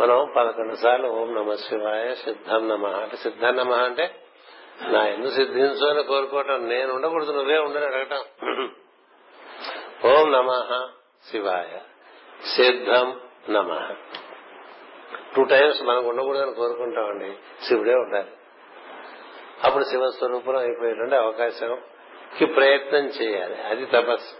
[0.00, 4.14] మనం పదకొండు సార్లు ఓం నమ శివాయ సిద్ధం నమ అంటే సిద్ధం నమ అంటే
[4.82, 6.68] నా ఎందు సిద్ధించు అని కోరుకోవటం.
[6.68, 8.24] నేను ఉండకూడదు నువ్వే ఉండని అడగటం.
[10.04, 10.50] ఓం నమ
[11.30, 11.78] శివాయ.
[12.56, 13.94] సిద్ధం నమ.
[15.36, 17.34] టూ టైమ్స్ మనకు ఉండకూడదని కోరుకుంటామండి.
[17.64, 18.30] శివుడే ఉండాలి.
[19.64, 23.62] అప్పుడు శివస్వరూపం అయిపోయేటువంటి అవకాశంకి ప్రయత్నం చేయాలి.
[23.62, 24.34] అది తపస్సు.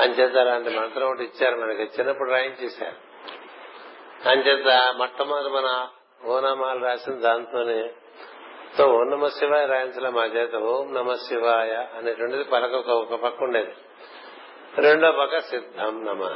[0.00, 1.82] అంచేత అలాంటి మంత్రం ఒకటి ఇచ్చారు మనకి.
[1.82, 3.14] చిన్నప్పుడు రాయించేశారు.
[4.28, 5.88] అంచేత మొట్టమొదటి మన
[6.26, 7.90] ఓనామాలు రాసిన దాంతోనే
[8.78, 10.54] సో ఓం నమ శివాయ రాయించలే మా చేత.
[10.54, 13.72] ఓం నమ శివాయ అనేటువంటిది పలక ఒక పక్క ఉండేది.
[14.76, 16.34] రెండో పక్క సిద్ధం నమ.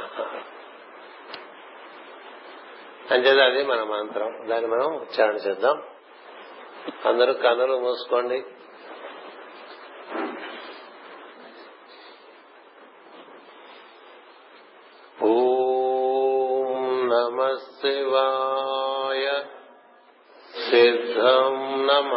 [3.11, 4.47] అంచేత అది మన మంత్రం.
[4.47, 5.83] దాన్ని మనం ఉచ్చారణ చేద్దాం.
[7.05, 8.43] అందరూ కన్నులు మూసుకోండి.
[15.23, 19.43] ఓం నమ శివాయ
[20.69, 21.55] సిద్ధం
[21.87, 22.13] నమ.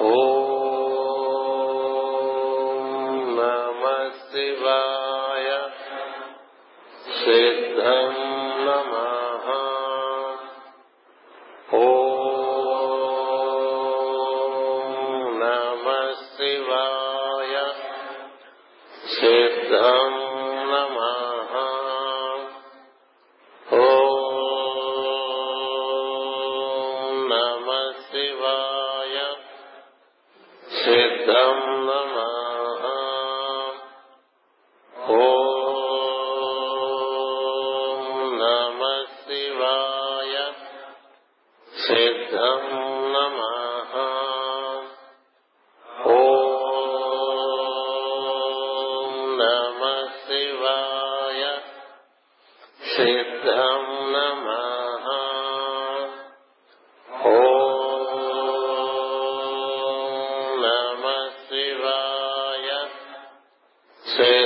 [0.00, 0.43] ఓం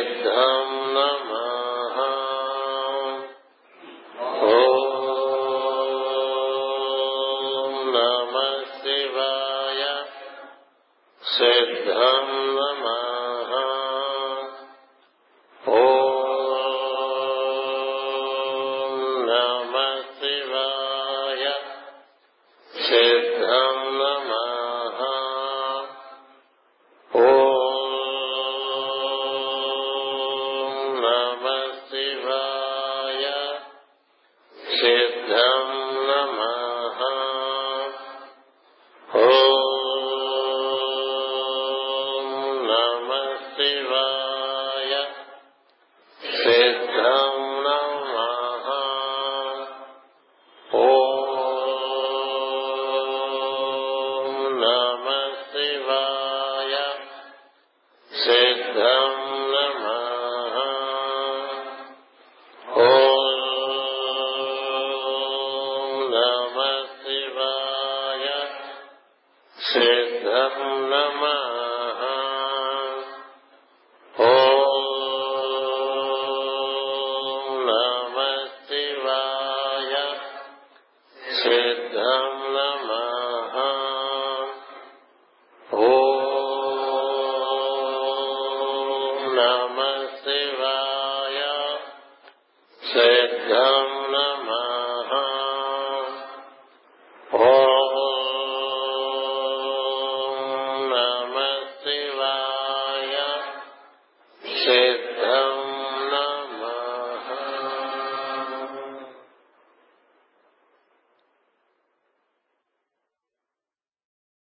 [0.09, 0.48] విగ్రహ